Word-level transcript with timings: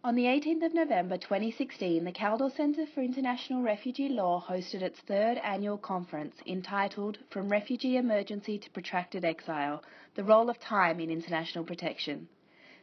On 0.03 0.15
the 0.15 0.25
18th 0.25 0.65
of 0.65 0.73
November 0.73 1.17
2016, 1.17 2.03
the 2.03 2.11
Kaldor 2.11 2.53
Centre 2.53 2.85
for 2.93 3.01
International 3.01 3.61
Refugee 3.61 4.09
Law 4.09 4.43
hosted 4.45 4.81
its 4.81 4.99
third 4.99 5.37
annual 5.37 5.77
conference 5.77 6.35
entitled 6.45 7.19
From 7.29 7.47
Refugee 7.47 7.95
Emergency 7.95 8.59
to 8.59 8.69
Protracted 8.71 9.23
Exile 9.23 9.81
The 10.15 10.25
Role 10.25 10.49
of 10.49 10.59
Time 10.59 10.99
in 10.99 11.09
International 11.09 11.63
Protection. 11.63 12.27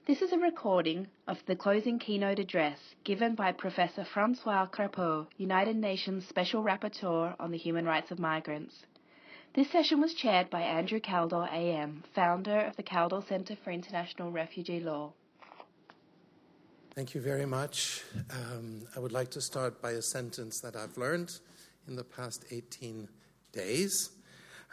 This 0.05 0.21
is 0.21 0.33
a 0.33 0.39
recording 0.39 1.07
of 1.29 1.39
the 1.47 1.55
closing 1.55 2.01
keynote 2.01 2.41
address 2.41 2.77
given 3.05 3.37
by 3.37 3.53
Professor 3.53 4.05
Francois 4.05 4.67
Crépeau, 4.67 5.29
United 5.37 5.77
Nations 5.77 6.27
Special 6.29 6.61
Rapporteur 6.61 7.37
on 7.39 7.53
the 7.53 7.57
Human 7.57 7.85
Rights 7.85 8.11
of 8.11 8.19
Migrants. 8.19 8.75
This 9.55 9.71
session 9.71 10.01
was 10.01 10.13
chaired 10.15 10.51
by 10.51 10.63
Andrew 10.63 10.99
Kaldor, 10.99 11.49
AM, 11.53 12.03
founder 12.17 12.63
of 12.63 12.75
the 12.75 12.83
Kaldor 12.83 13.27
Centre 13.29 13.55
for 13.63 13.71
International 13.71 14.33
Refugee 14.33 14.81
Law. 14.81 15.13
Thank 16.97 17.15
you 17.15 17.21
very 17.21 17.47
much. 17.47 18.03
Um, 18.29 18.83
I 18.97 18.99
would 18.99 19.13
like 19.13 19.31
to 19.31 19.41
start 19.41 19.81
by 19.81 19.93
a 19.93 20.03
sentence 20.03 20.61
that 20.63 20.75
I've 20.75 20.99
learned 20.99 21.31
in 21.87 21.95
the 21.95 22.03
past 22.03 22.45
18 22.51 23.09
days. 23.53 24.11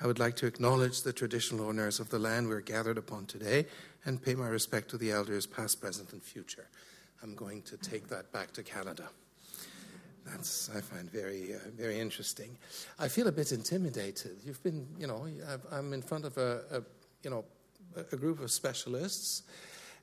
I 0.02 0.08
would 0.08 0.20
like 0.20 0.36
to 0.38 0.48
acknowledge 0.48 1.02
the 1.02 1.12
traditional 1.12 1.68
owners 1.68 2.00
of 2.00 2.10
the 2.10 2.20
land 2.20 2.48
we're 2.48 2.62
gathered 2.62 2.98
upon 2.98 3.26
today 3.26 3.66
and 4.06 4.22
pay 4.22 4.34
my 4.34 4.48
respect 4.48 4.90
to 4.92 4.98
the 4.98 5.12
elders, 5.12 5.46
past, 5.46 5.82
present, 5.82 6.14
and 6.14 6.24
future. 6.24 6.68
I'm 7.22 7.36
going 7.36 7.64
to 7.64 7.78
take 7.78 8.08
that 8.08 8.32
back 8.32 8.54
to 8.54 8.64
Canada. 8.64 9.10
That's 10.26 10.70
I 10.76 10.82
find 10.82 11.12
very 11.12 11.56
uh, 11.56 11.60
very 11.76 12.00
interesting. 12.00 12.58
I 12.98 13.08
feel 13.08 13.28
a 13.28 13.32
bit 13.32 13.52
intimidated. 13.52 14.38
You've 14.46 14.62
been, 14.64 14.88
you 14.98 15.08
know, 15.08 15.28
i 15.72 15.78
am 15.78 15.92
in 15.94 16.02
front 16.02 16.26
of 16.26 16.38
a, 16.38 16.62
a, 16.72 16.82
you 17.24 17.30
know, 17.30 17.44
a 18.12 18.16
group 18.16 18.40
of 18.40 18.52
specialists 18.52 19.44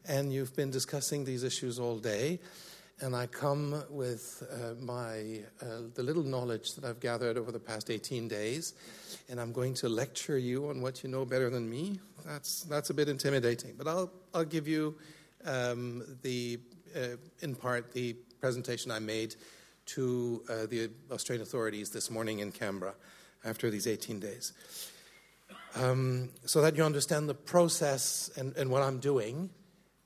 and 0.09 0.33
you've 0.33 0.55
been 0.55 0.71
discussing 0.71 1.25
these 1.25 1.43
issues 1.43 1.79
all 1.79 1.97
day. 1.97 2.39
And 3.03 3.15
I 3.15 3.27
come 3.27 3.85
with 3.91 4.43
uh, 4.51 4.73
my 4.81 5.41
uh, 5.61 5.83
the 5.95 6.03
little 6.03 6.23
knowledge 6.23 6.75
that 6.77 6.85
I've 6.85 6.99
gathered 6.99 7.37
over 7.37 7.53
the 7.53 7.61
past 7.61 7.91
18 7.91 8.27
days, 8.27 8.73
and 9.29 9.39
I'm 9.39 9.53
going 9.53 9.75
to 9.75 9.89
lecture 9.91 10.39
you 10.39 10.71
on 10.71 10.81
what 10.81 11.03
you 11.03 11.11
know 11.11 11.27
better 11.27 11.51
than 11.51 11.69
me. 11.69 12.01
That's 12.25 12.63
that's 12.63 12.89
a 12.89 12.95
bit 12.95 13.11
intimidating, 13.11 13.75
but 13.77 13.87
I'll 13.87 14.11
I'll 14.33 14.47
give 14.47 14.67
you 14.67 14.95
um, 15.45 16.05
the 16.23 16.59
uh, 16.97 17.17
in 17.41 17.55
part 17.55 17.93
the 17.93 18.15
presentation 18.41 18.91
I 18.91 18.99
made 18.99 19.37
to 19.87 20.43
uh, 20.49 20.65
the 20.65 20.89
Australian 21.11 21.43
authorities 21.43 21.91
this 21.91 22.11
morning 22.11 22.39
in 22.39 22.51
Canberra 22.51 22.95
after 23.45 23.69
these 23.69 23.87
18 23.87 24.21
days, 24.21 24.55
um, 25.75 26.31
so 26.47 26.63
that 26.63 26.77
you 26.79 26.83
understand 26.83 27.29
the 27.29 27.35
process 27.35 28.31
and, 28.39 28.57
and 28.57 28.71
what 28.71 28.83
I'm 28.83 29.01
doing. 29.01 29.51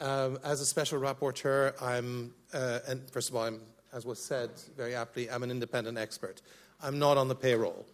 Um, 0.00 0.38
as 0.42 0.62
a 0.62 0.66
special 0.66 0.98
rapporteur, 0.98 1.74
I'm, 1.82 2.32
uh, 2.54 2.78
and 2.88 3.10
first 3.10 3.28
of 3.28 3.36
all, 3.36 3.44
I'm, 3.44 3.60
as 3.92 4.06
was 4.06 4.18
said 4.18 4.50
very 4.74 4.94
aptly, 4.94 5.30
I'm 5.30 5.42
an 5.42 5.50
independent 5.50 5.98
expert. 5.98 6.40
I'm 6.82 6.98
not 6.98 7.18
on 7.18 7.28
the 7.28 7.34
payroll. 7.34 7.84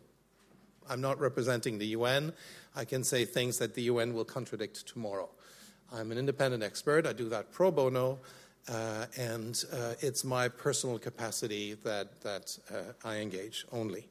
I'm 0.88 1.00
not 1.00 1.18
representing 1.18 1.78
the 1.78 1.86
UN. 1.88 2.32
I 2.76 2.84
can 2.84 3.02
say 3.02 3.24
things 3.24 3.58
that 3.58 3.74
the 3.74 3.82
UN 3.82 4.14
will 4.14 4.24
contradict 4.24 4.86
tomorrow. 4.86 5.28
I'm 5.92 6.12
an 6.12 6.18
independent 6.18 6.62
expert. 6.62 7.06
I 7.06 7.12
do 7.12 7.28
that 7.30 7.50
pro 7.50 7.72
bono, 7.72 8.20
uh, 8.68 9.06
and 9.16 9.64
uh, 9.72 9.94
it's 9.98 10.22
my 10.22 10.48
personal 10.48 11.00
capacity 11.00 11.74
that, 11.82 12.20
that 12.20 12.56
uh, 12.72 12.92
I 13.04 13.16
engage 13.16 13.66
only. 13.72 14.06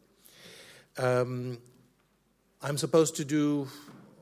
Um, 0.98 1.60
I'm 2.62 2.78
supposed 2.78 3.16
to 3.18 3.26
do, 3.26 3.70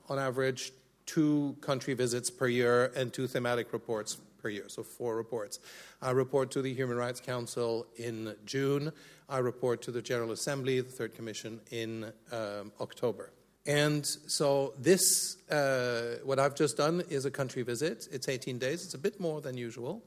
on 0.10 0.20
average, 0.20 0.74
two 1.06 1.56
country 1.62 1.94
visits 1.94 2.30
per 2.30 2.48
year 2.48 2.92
and 2.96 3.14
two 3.14 3.28
thematic 3.28 3.74
reports 3.74 4.18
per 4.44 4.50
year, 4.50 4.66
so 4.68 4.84
four 4.84 5.16
reports. 5.16 5.60
I 6.02 6.12
report 6.12 6.52
to 6.52 6.62
the 6.62 6.74
Human 6.74 6.98
Rights 6.98 7.22
Council 7.22 7.88
in 7.96 8.36
June. 8.46 8.92
I 9.30 9.38
report 9.38 9.82
to 9.84 9.92
the 9.92 10.02
General 10.02 10.32
Assembly, 10.32 10.82
the 10.82 10.92
Third 10.92 11.16
Commission, 11.16 11.62
in 11.72 12.12
um, 12.32 12.74
October. 12.82 13.32
And 13.66 14.06
so, 14.06 14.74
this, 14.78 15.38
uh, 15.50 16.18
what 16.26 16.38
I've 16.38 16.56
just 16.56 16.76
done 16.76 17.02
is 17.10 17.24
a 17.24 17.32
country 17.32 17.64
visit. 17.64 18.10
It's 18.12 18.28
18 18.28 18.60
days, 18.60 18.84
it's 18.84 18.94
a 18.94 18.98
bit 18.98 19.22
more 19.22 19.40
than 19.40 19.56
usual. 19.56 20.04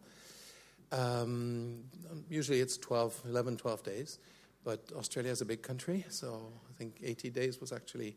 Um, 0.93 1.85
usually 2.29 2.61
it's 2.61 2.77
12, 2.77 3.23
11, 3.27 3.57
12 3.57 3.83
days. 3.83 4.19
But 4.63 4.81
Australia 4.95 5.31
is 5.31 5.41
a 5.41 5.47
big 5.47 5.63
country, 5.63 6.05
so 6.11 6.53
I 6.69 6.73
think 6.77 6.97
80 7.03 7.31
days 7.31 7.61
was 7.61 7.73
actually 7.73 8.17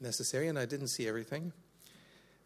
necessary, 0.00 0.48
and 0.48 0.58
I 0.58 0.64
didn't 0.64 0.88
see 0.88 1.06
everything 1.06 1.52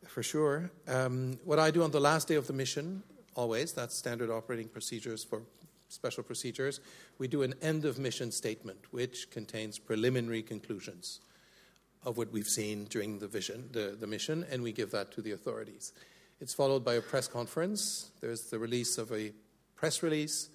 for 0.08 0.22
sure. 0.22 0.70
Um, 0.88 1.38
what 1.44 1.58
I 1.58 1.70
do 1.70 1.82
on 1.82 1.90
the 1.90 2.00
last 2.00 2.28
day 2.28 2.34
of 2.34 2.46
the 2.46 2.52
mission, 2.52 3.02
always, 3.34 3.72
that's 3.72 3.96
standard 3.96 4.30
operating 4.30 4.68
procedures 4.68 5.24
for 5.24 5.42
special 5.88 6.22
procedures, 6.22 6.80
we 7.18 7.28
do 7.28 7.42
an 7.42 7.54
end 7.62 7.84
of 7.84 7.98
mission 7.98 8.32
statement, 8.32 8.78
which 8.90 9.30
contains 9.30 9.78
preliminary 9.78 10.42
conclusions 10.42 11.20
of 12.04 12.18
what 12.18 12.32
we've 12.32 12.48
seen 12.48 12.84
during 12.84 13.18
the 13.18 13.28
vision, 13.28 13.68
the, 13.72 13.96
the 13.98 14.06
mission, 14.06 14.44
and 14.50 14.62
we 14.62 14.72
give 14.72 14.90
that 14.90 15.12
to 15.12 15.22
the 15.22 15.32
authorities. 15.32 15.92
It's 16.40 16.52
followed 16.52 16.84
by 16.84 16.94
a 16.94 17.00
press 17.00 17.28
conference. 17.28 18.10
There's 18.20 18.50
the 18.50 18.58
release 18.58 18.98
of 18.98 19.12
a 19.12 19.32
press 19.76 20.02
release, 20.02 20.50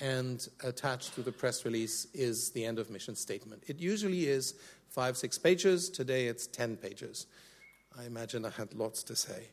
and 0.00 0.46
attached 0.64 1.14
to 1.14 1.22
the 1.22 1.32
press 1.32 1.64
release 1.64 2.06
is 2.14 2.50
the 2.50 2.64
end 2.64 2.78
of 2.78 2.90
mission 2.90 3.16
statement. 3.16 3.64
It 3.66 3.80
usually 3.80 4.28
is 4.28 4.54
five, 4.88 5.16
six 5.16 5.38
pages. 5.38 5.90
Today 5.90 6.26
it's 6.26 6.46
10 6.46 6.76
pages. 6.76 7.26
I 7.98 8.04
imagine 8.04 8.44
I 8.44 8.50
had 8.50 8.74
lots 8.74 9.02
to 9.04 9.16
say. 9.16 9.48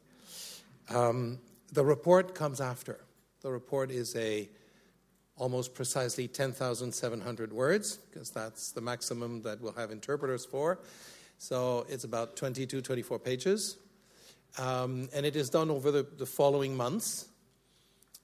Um, 0.89 1.39
the 1.73 1.83
report 1.83 2.35
comes 2.35 2.61
after. 2.61 3.00
The 3.41 3.51
report 3.51 3.89
is 3.89 4.16
a 4.16 4.47
almost 5.35 5.73
precisely 5.73 6.28
10,700 6.28 7.51
words, 7.51 7.97
because 7.97 8.29
that's 8.29 8.72
the 8.72 8.81
maximum 8.81 9.41
that 9.41 9.59
we'll 9.61 9.73
have 9.73 9.89
interpreters 9.89 10.45
for. 10.45 10.79
So 11.39 11.88
it's 11.89 12.03
about 12.03 12.35
22, 12.35 12.81
24 12.81 13.17
pages. 13.17 13.78
Um, 14.59 15.09
and 15.13 15.25
it 15.25 15.35
is 15.35 15.50
done 15.50 15.72
over 15.72 15.89
the, 15.91 16.03
the 16.03 16.25
following 16.25 16.77
months. 16.77 17.27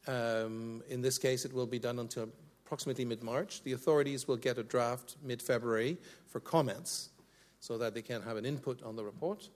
Um, 0.08 0.84
in 0.88 1.02
this 1.02 1.18
case, 1.18 1.46
it 1.46 1.54
will 1.54 1.66
be 1.66 1.80
done 1.80 1.98
until 1.98 2.30
approximately 2.64 3.06
mid 3.06 3.24
March. 3.24 3.64
The 3.64 3.74
authorities 3.74 4.28
will 4.28 4.38
get 4.38 4.60
a 4.60 4.64
draft 4.64 5.18
mid 5.24 5.42
February 5.42 5.98
for 6.28 6.40
comments 6.40 7.10
so 7.60 7.80
that 7.80 7.96
they 7.96 8.04
can 8.04 8.22
have 8.22 8.38
an 8.38 8.46
input 8.46 8.84
on 8.84 8.96
the 8.96 9.04
report. 9.04 9.50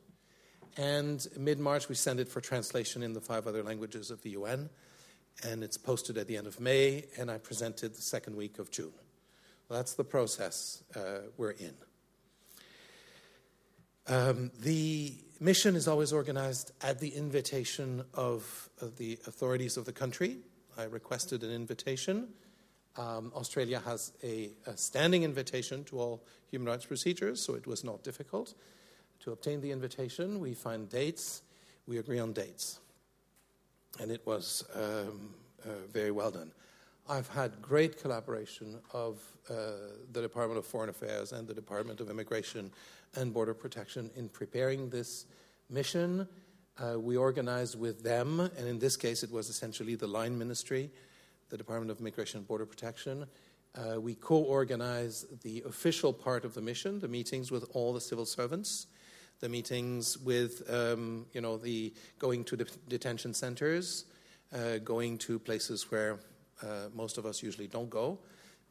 And 0.78 1.26
mid 1.38 1.60
March, 1.60 1.90
we 1.90 1.96
send 1.96 2.20
it 2.20 2.28
for 2.28 2.42
translation 2.42 3.04
in 3.04 3.14
the 3.14 3.22
five 3.22 3.48
other 3.48 3.64
languages 3.64 4.12
of 4.12 4.22
the 4.22 4.32
UN. 4.32 4.70
And 5.44 5.64
it's 5.64 5.78
posted 5.78 6.18
at 6.18 6.28
the 6.28 6.38
end 6.38 6.48
of 6.48 6.60
May, 6.60 7.06
and 7.18 7.30
I 7.30 7.38
present 7.38 7.84
it 7.84 7.96
the 7.96 8.02
second 8.02 8.36
week 8.36 8.58
of 8.60 8.72
June. 8.72 8.94
Well, 9.68 9.80
that's 9.80 9.94
the 9.94 10.04
process 10.04 10.84
uh, 10.96 11.28
we're 11.38 11.52
in. 11.52 11.74
Um, 14.08 14.52
the 14.60 15.14
mission 15.40 15.76
is 15.76 15.88
always 15.88 16.14
organized 16.14 16.72
at 16.82 17.00
the 17.00 17.10
invitation 17.10 18.04
of, 18.14 18.70
of, 18.80 18.98
the 18.98 19.18
authorities 19.26 19.78
of 19.78 19.86
the 19.86 19.92
country. 19.92 20.38
I 20.78 20.84
requested 20.84 21.44
an 21.44 21.52
invitation. 21.52 22.30
Um, 22.98 23.32
Australia 23.36 23.82
has 23.84 24.14
a, 24.24 24.52
a 24.68 24.78
standing 24.78 25.24
invitation 25.24 25.84
to 25.86 26.00
all 26.00 26.24
human 26.50 26.68
rights 26.68 26.86
procedures, 26.86 27.44
so 27.44 27.56
it 27.56 27.66
was 27.66 27.84
not 27.84 28.04
difficult. 28.04 28.54
To 29.26 29.32
obtain 29.32 29.60
the 29.60 29.72
invitation, 29.72 30.40
we 30.40 30.54
find 30.54 30.88
dates, 30.88 31.42
we 31.88 31.98
agree 31.98 32.20
on 32.20 32.32
dates. 32.32 32.80
And 34.00 34.12
it 34.12 34.22
was 34.24 34.64
um, 34.76 35.34
uh, 35.66 35.70
very 35.92 36.12
well 36.12 36.30
done. 36.30 36.52
I've 37.10 37.28
had 37.30 37.60
great 37.60 38.00
collaboration 38.00 38.78
of 38.94 39.20
uh, 39.50 39.54
the 40.12 40.22
Department 40.22 40.60
of 40.60 40.68
Foreign 40.68 40.90
Affairs 40.90 41.32
and 41.32 41.48
the 41.48 41.56
Department 41.56 42.02
of 42.02 42.12
Immigration 42.12 42.70
and 43.16 43.34
Border 43.34 43.56
Protection 43.56 44.12
in 44.16 44.30
preparing 44.30 44.92
this 44.92 45.26
mission. 45.72 46.28
Uh, 46.78 47.00
we 47.00 47.18
organized 47.18 47.80
with 47.80 48.04
them, 48.04 48.40
and 48.40 48.68
in 48.68 48.78
this 48.78 48.96
case, 48.96 49.24
it 49.24 49.32
was 49.32 49.50
essentially 49.50 49.96
the 49.96 50.06
line 50.06 50.38
ministry, 50.38 50.92
the 51.50 51.58
Department 51.58 51.90
of 51.90 52.00
Immigration 52.00 52.42
and 52.42 52.48
Border 52.48 52.68
Protection. 52.68 53.26
Uh, 53.74 54.00
we 54.00 54.14
co 54.14 54.36
organized 54.36 55.42
the 55.42 55.64
official 55.66 56.14
part 56.14 56.46
of 56.46 56.54
the 56.54 56.62
mission, 56.62 57.00
the 57.00 57.08
meetings 57.08 57.50
with 57.50 57.66
all 57.74 57.92
the 57.92 58.00
civil 58.00 58.28
servants 58.28 58.86
the 59.40 59.50
meetings 59.50 60.18
with, 60.18 60.64
um, 60.72 61.26
you 61.34 61.42
know, 61.42 61.58
the 61.58 61.94
going 62.20 62.44
to 62.46 62.56
the 62.56 62.66
detention 62.88 63.34
centers, 63.34 64.06
uh, 64.54 64.78
going 64.84 65.18
to 65.20 65.40
places 65.40 65.92
where 65.92 66.20
uh, 66.64 66.90
most 66.94 67.18
of 67.18 67.26
us 67.26 67.44
usually 67.44 67.68
don't 67.68 67.90
go 67.90 68.20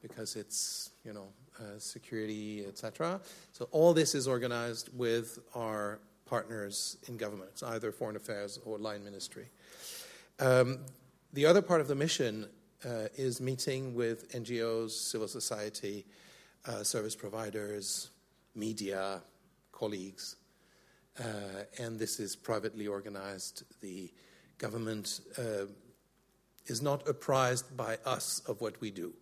because 0.00 0.36
it's, 0.36 0.90
you 1.04 1.12
know, 1.12 1.28
uh, 1.58 1.78
security, 1.78 2.64
etc. 2.66 3.20
So 3.52 3.68
all 3.70 3.94
this 3.94 4.14
is 4.14 4.26
organized 4.26 4.90
with 4.96 5.38
our 5.54 6.00
partners 6.26 6.96
in 7.08 7.16
government, 7.16 7.62
either 7.66 7.92
foreign 7.92 8.16
affairs 8.16 8.58
or 8.64 8.78
line 8.78 9.04
ministry. 9.04 9.46
Um, 10.40 10.80
the 11.32 11.46
other 11.46 11.62
part 11.62 11.80
of 11.80 11.88
the 11.88 11.94
mission 11.94 12.46
uh, 12.84 13.08
is 13.14 13.40
meeting 13.40 13.94
with 13.94 14.32
NGOs, 14.32 14.90
civil 14.90 15.28
society, 15.28 16.04
uh, 16.66 16.82
service 16.82 17.14
providers, 17.14 18.10
media, 18.54 19.22
colleagues, 19.72 20.36
and 21.78 21.98
this 21.98 22.18
is 22.20 22.36
privately 22.36 22.86
organized. 22.86 23.64
The 23.80 24.12
government 24.58 25.20
uh, 25.38 25.66
is 26.66 26.82
not 26.82 27.08
apprised 27.08 27.76
by 27.76 27.98
us 28.04 28.40
of 28.46 28.60
what 28.60 28.80
we 28.80 28.90
do. 28.90 29.12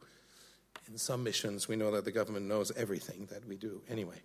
In 0.88 0.98
some 0.98 1.22
missions, 1.22 1.68
we 1.68 1.76
know 1.76 1.90
that 1.92 2.04
the 2.04 2.12
government 2.12 2.46
knows 2.46 2.72
everything 2.76 3.26
that 3.30 3.46
we 3.46 3.56
do 3.56 3.82
anyway. 3.88 4.20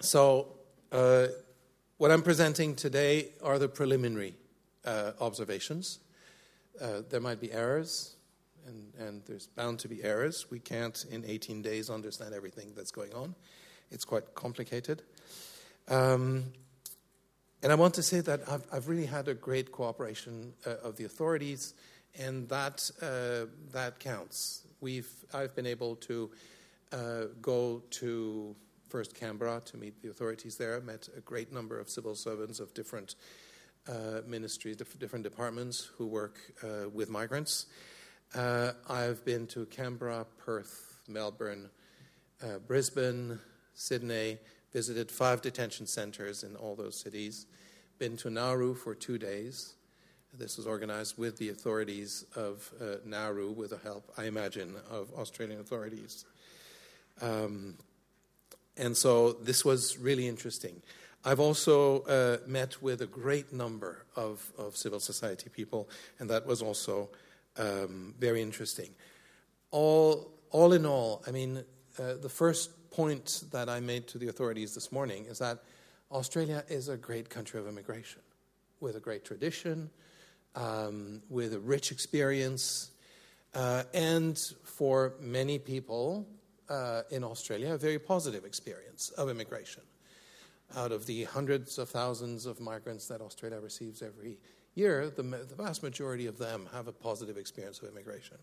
So, 0.00 0.48
uh, 0.92 1.28
what 1.98 2.10
I'm 2.10 2.22
presenting 2.22 2.74
today 2.74 3.32
are 3.42 3.58
the 3.58 3.68
preliminary 3.68 4.34
uh, 4.84 5.12
observations. 5.20 6.00
Uh, 6.80 7.02
there 7.10 7.20
might 7.20 7.40
be 7.40 7.52
errors, 7.52 8.16
and, 8.66 8.92
and, 8.98 9.22
there's 9.26 9.48
bound 9.48 9.78
to 9.80 9.88
be 9.88 10.02
errors. 10.02 10.46
We 10.50 10.58
can't, 10.58 11.04
in 11.10 11.24
18 11.26 11.60
days, 11.60 11.90
understand 11.90 12.32
everything 12.32 12.72
that's 12.74 12.90
going 12.90 13.12
on. 13.12 13.34
It's 13.90 14.04
quite 14.04 14.34
complicated. 14.34 15.02
Um, 15.88 16.52
and 17.62 17.70
I 17.70 17.74
want 17.74 17.94
to 17.94 18.02
say 18.02 18.20
that 18.20 18.40
I've, 18.48 18.64
I've 18.72 18.88
really 18.88 19.06
had 19.06 19.28
a 19.28 19.34
great 19.34 19.70
cooperation 19.70 20.54
uh, 20.66 20.76
of 20.82 20.96
the 20.96 21.04
authorities, 21.04 21.74
and 22.18 22.48
that, 22.48 22.90
uh, 23.02 23.46
that 23.72 23.98
counts. 23.98 24.62
We've, 24.80 25.10
I've 25.34 25.54
been 25.54 25.66
able 25.66 25.96
to 25.96 26.30
uh, 26.92 27.24
go 27.42 27.82
to 27.90 28.56
first 28.88 29.14
Canberra 29.14 29.60
to 29.66 29.76
meet 29.76 30.00
the 30.02 30.08
authorities 30.08 30.56
there. 30.56 30.76
I 30.76 30.80
met 30.80 31.08
a 31.16 31.20
great 31.20 31.52
number 31.52 31.78
of 31.78 31.90
civil 31.90 32.14
servants 32.14 32.60
of 32.60 32.72
different 32.72 33.14
uh, 33.86 34.22
ministries, 34.26 34.76
different 34.76 35.22
departments 35.22 35.90
who 35.96 36.06
work 36.06 36.38
uh, 36.62 36.88
with 36.88 37.10
migrants. 37.10 37.66
Uh, 38.34 38.72
I've 38.88 39.22
been 39.24 39.46
to 39.48 39.66
Canberra, 39.66 40.24
Perth, 40.38 41.02
Melbourne, 41.08 41.68
Brisbane, 42.66 43.38
Sydney, 43.74 44.38
visited 44.72 45.10
five 45.10 45.42
detention 45.42 45.86
centers 45.86 46.42
in 46.42 46.56
all 46.56 46.74
those 46.76 46.96
cities, 46.96 47.46
been 47.98 48.16
to 48.18 48.30
Nauru 48.30 48.74
for 48.74 48.94
two 48.94 49.18
days. 49.18 49.74
This 50.32 50.56
was 50.56 50.66
organized 50.66 51.18
with 51.18 51.38
the 51.38 51.48
authorities 51.48 52.24
of 52.36 52.72
uh, 52.80 52.96
Nauru, 53.04 53.50
with 53.50 53.70
the 53.70 53.78
help, 53.78 54.10
I 54.16 54.24
imagine, 54.24 54.76
of 54.88 55.12
Australian 55.14 55.60
authorities. 55.60 56.24
Um, 57.20 57.74
and 58.76 58.96
so 58.96 59.32
this 59.32 59.64
was 59.64 59.98
really 59.98 60.28
interesting. 60.28 60.82
I've 61.24 61.40
also 61.40 62.02
uh, 62.02 62.38
met 62.46 62.80
with 62.80 63.02
a 63.02 63.06
great 63.06 63.52
number 63.52 64.06
of, 64.16 64.52
of 64.56 64.76
civil 64.76 65.00
society 65.00 65.50
people, 65.50 65.90
and 66.18 66.30
that 66.30 66.46
was 66.46 66.62
also 66.62 67.10
um, 67.58 68.14
very 68.18 68.40
interesting. 68.40 68.90
All, 69.70 70.30
all 70.50 70.72
in 70.72 70.86
all, 70.86 71.22
I 71.26 71.30
mean, 71.30 71.64
uh, 71.98 72.14
the 72.14 72.28
first 72.28 72.70
point 72.90 73.44
that 73.52 73.68
I 73.68 73.80
made 73.80 74.06
to 74.08 74.18
the 74.18 74.28
authorities 74.28 74.74
this 74.74 74.90
morning 74.90 75.26
is 75.26 75.38
that 75.38 75.62
Australia 76.10 76.64
is 76.68 76.88
a 76.88 76.96
great 76.96 77.30
country 77.30 77.60
of 77.60 77.68
immigration 77.68 78.22
with 78.80 78.96
a 78.96 79.00
great 79.00 79.24
tradition, 79.24 79.90
um, 80.56 81.22
with 81.28 81.54
a 81.54 81.60
rich 81.60 81.92
experience, 81.92 82.90
uh, 83.54 83.84
and 83.94 84.38
for 84.64 85.14
many 85.20 85.58
people 85.58 86.26
uh, 86.68 87.02
in 87.10 87.24
Australia, 87.24 87.74
a 87.74 87.78
very 87.78 87.98
positive 87.98 88.44
experience 88.44 89.10
of 89.10 89.28
immigration. 89.28 89.82
Out 90.76 90.92
of 90.92 91.06
the 91.06 91.24
hundreds 91.24 91.78
of 91.78 91.88
thousands 91.88 92.46
of 92.46 92.60
migrants 92.60 93.08
that 93.08 93.20
Australia 93.20 93.60
receives 93.60 94.02
every 94.02 94.38
year, 94.74 95.10
the, 95.10 95.22
the 95.22 95.54
vast 95.56 95.82
majority 95.82 96.26
of 96.26 96.38
them 96.38 96.68
have 96.72 96.86
a 96.86 96.92
positive 96.92 97.36
experience 97.36 97.80
of 97.82 97.88
immigration. 97.88 98.36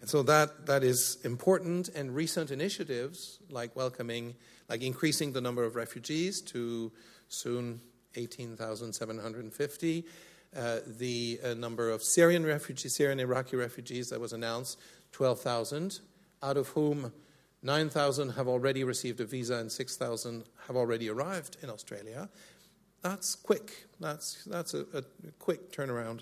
And 0.00 0.08
so 0.08 0.22
that, 0.22 0.66
that 0.66 0.84
is 0.84 1.18
important, 1.24 1.88
and 1.88 2.14
recent 2.14 2.50
initiatives 2.50 3.40
like 3.50 3.74
welcoming, 3.74 4.34
like 4.68 4.82
increasing 4.82 5.32
the 5.32 5.40
number 5.40 5.64
of 5.64 5.74
refugees 5.74 6.40
to 6.42 6.92
soon 7.28 7.80
18,750, 8.14 10.04
uh, 10.56 10.78
the 10.86 11.40
uh, 11.44 11.54
number 11.54 11.90
of 11.90 12.02
Syrian 12.02 12.44
refugees, 12.46 12.94
Syrian 12.94 13.20
Iraqi 13.20 13.56
refugees 13.56 14.08
that 14.10 14.20
was 14.20 14.32
announced, 14.32 14.78
12,000, 15.12 16.00
out 16.42 16.56
of 16.56 16.68
whom 16.68 17.12
9,000 17.62 18.30
have 18.30 18.48
already 18.48 18.84
received 18.84 19.20
a 19.20 19.24
visa 19.24 19.56
and 19.56 19.70
6,000 19.70 20.44
have 20.66 20.76
already 20.76 21.10
arrived 21.10 21.56
in 21.62 21.70
Australia. 21.70 22.28
That's 23.02 23.34
quick. 23.34 23.86
That's, 24.00 24.44
that's 24.44 24.74
a, 24.74 24.80
a 24.94 25.02
quick 25.38 25.72
turnaround 25.72 26.20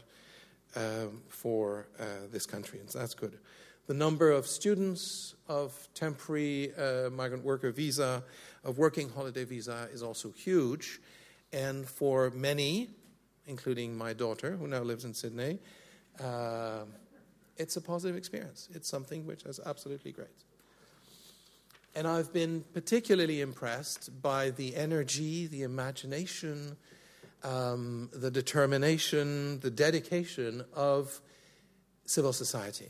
um, 0.75 1.23
for 1.29 1.89
uh, 1.99 2.05
this 2.31 2.47
country, 2.47 2.81
and 2.81 2.91
so 2.91 2.99
that's 2.99 3.15
good. 3.15 3.39
The 3.87 3.95
number 3.95 4.33
of 4.33 4.49
students 4.49 5.37
of 5.49 5.89
temporary 5.95 6.75
uh, 6.75 7.09
migrant 7.11 7.45
worker 7.45 7.71
visa, 7.71 8.25
of 8.65 8.79
working 8.79 9.09
holiday 9.11 9.45
visa, 9.45 9.89
is 9.93 10.03
also 10.03 10.33
huge. 10.33 11.01
And 11.53 11.87
for 11.87 12.31
many, 12.31 12.91
including 13.47 13.97
my 13.97 14.13
daughter, 14.13 14.57
who 14.57 14.67
now 14.67 14.81
lives 14.81 15.05
in 15.05 15.15
Sydney, 15.15 15.61
uh, 16.21 16.81
it's 17.57 17.77
a 17.77 17.81
positive 17.81 18.17
experience. 18.17 18.69
It's 18.75 18.89
something 18.89 19.25
which 19.25 19.45
is 19.45 19.61
absolutely 19.65 20.11
great. 20.11 20.43
And 21.95 22.09
I've 22.09 22.33
been 22.33 22.65
particularly 22.75 23.41
impressed 23.41 24.21
by 24.21 24.51
the 24.51 24.75
energy, 24.75 25.47
the 25.47 25.63
imagination, 25.63 26.77
um, 27.45 28.11
the 28.13 28.33
determination, 28.33 29.61
the 29.61 29.71
dedication 29.71 30.65
of 30.75 31.21
civil 32.05 32.33
society 32.33 32.89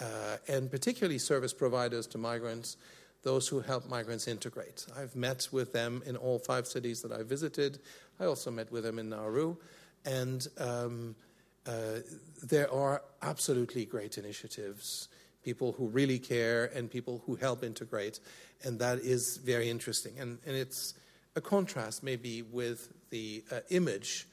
uh, 0.00 0.36
and 0.48 0.70
particularly 0.70 1.18
service 1.18 1.52
providers 1.52 2.06
to 2.08 2.18
migrants, 2.18 2.76
those 3.22 3.48
who 3.48 3.60
help 3.60 3.88
migrants 3.88 4.28
integrate. 4.28 4.86
I've 4.96 5.14
met 5.14 5.48
with 5.52 5.72
them 5.72 6.02
in 6.06 6.16
all 6.16 6.38
five 6.38 6.66
cities 6.66 7.02
that 7.02 7.12
I 7.12 7.22
visited. 7.22 7.78
I 8.18 8.24
also 8.24 8.50
met 8.50 8.70
with 8.72 8.84
them 8.84 8.98
in 8.98 9.10
Nauru. 9.10 9.56
And 10.04 10.46
um, 10.58 11.14
uh, 11.66 12.00
there 12.42 12.72
are 12.72 13.02
absolutely 13.20 13.84
great 13.84 14.16
initiatives, 14.16 15.08
people 15.44 15.72
who 15.72 15.88
really 15.88 16.18
care 16.18 16.70
and 16.74 16.90
people 16.90 17.22
who 17.26 17.34
help 17.34 17.62
integrate. 17.62 18.20
And 18.64 18.78
that 18.78 19.00
is 19.00 19.38
very 19.44 19.68
interesting. 19.68 20.18
And, 20.18 20.38
and 20.46 20.56
it's 20.56 20.94
a 21.36 21.40
contrast, 21.40 22.02
maybe, 22.02 22.42
with 22.42 22.92
the 23.10 23.44
uh, 23.52 23.60
image 23.70 24.26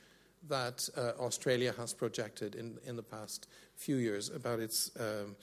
that 0.47 0.87
uh, 0.95 1.11
Australia 1.19 1.73
has 1.77 1.93
projected 1.93 2.55
in, 2.55 2.77
in 2.85 2.95
the 2.95 3.03
past 3.03 3.47
few 3.77 3.97
years 3.97 4.29
about 4.29 4.59
its 4.59 4.91
um, 4.99 5.35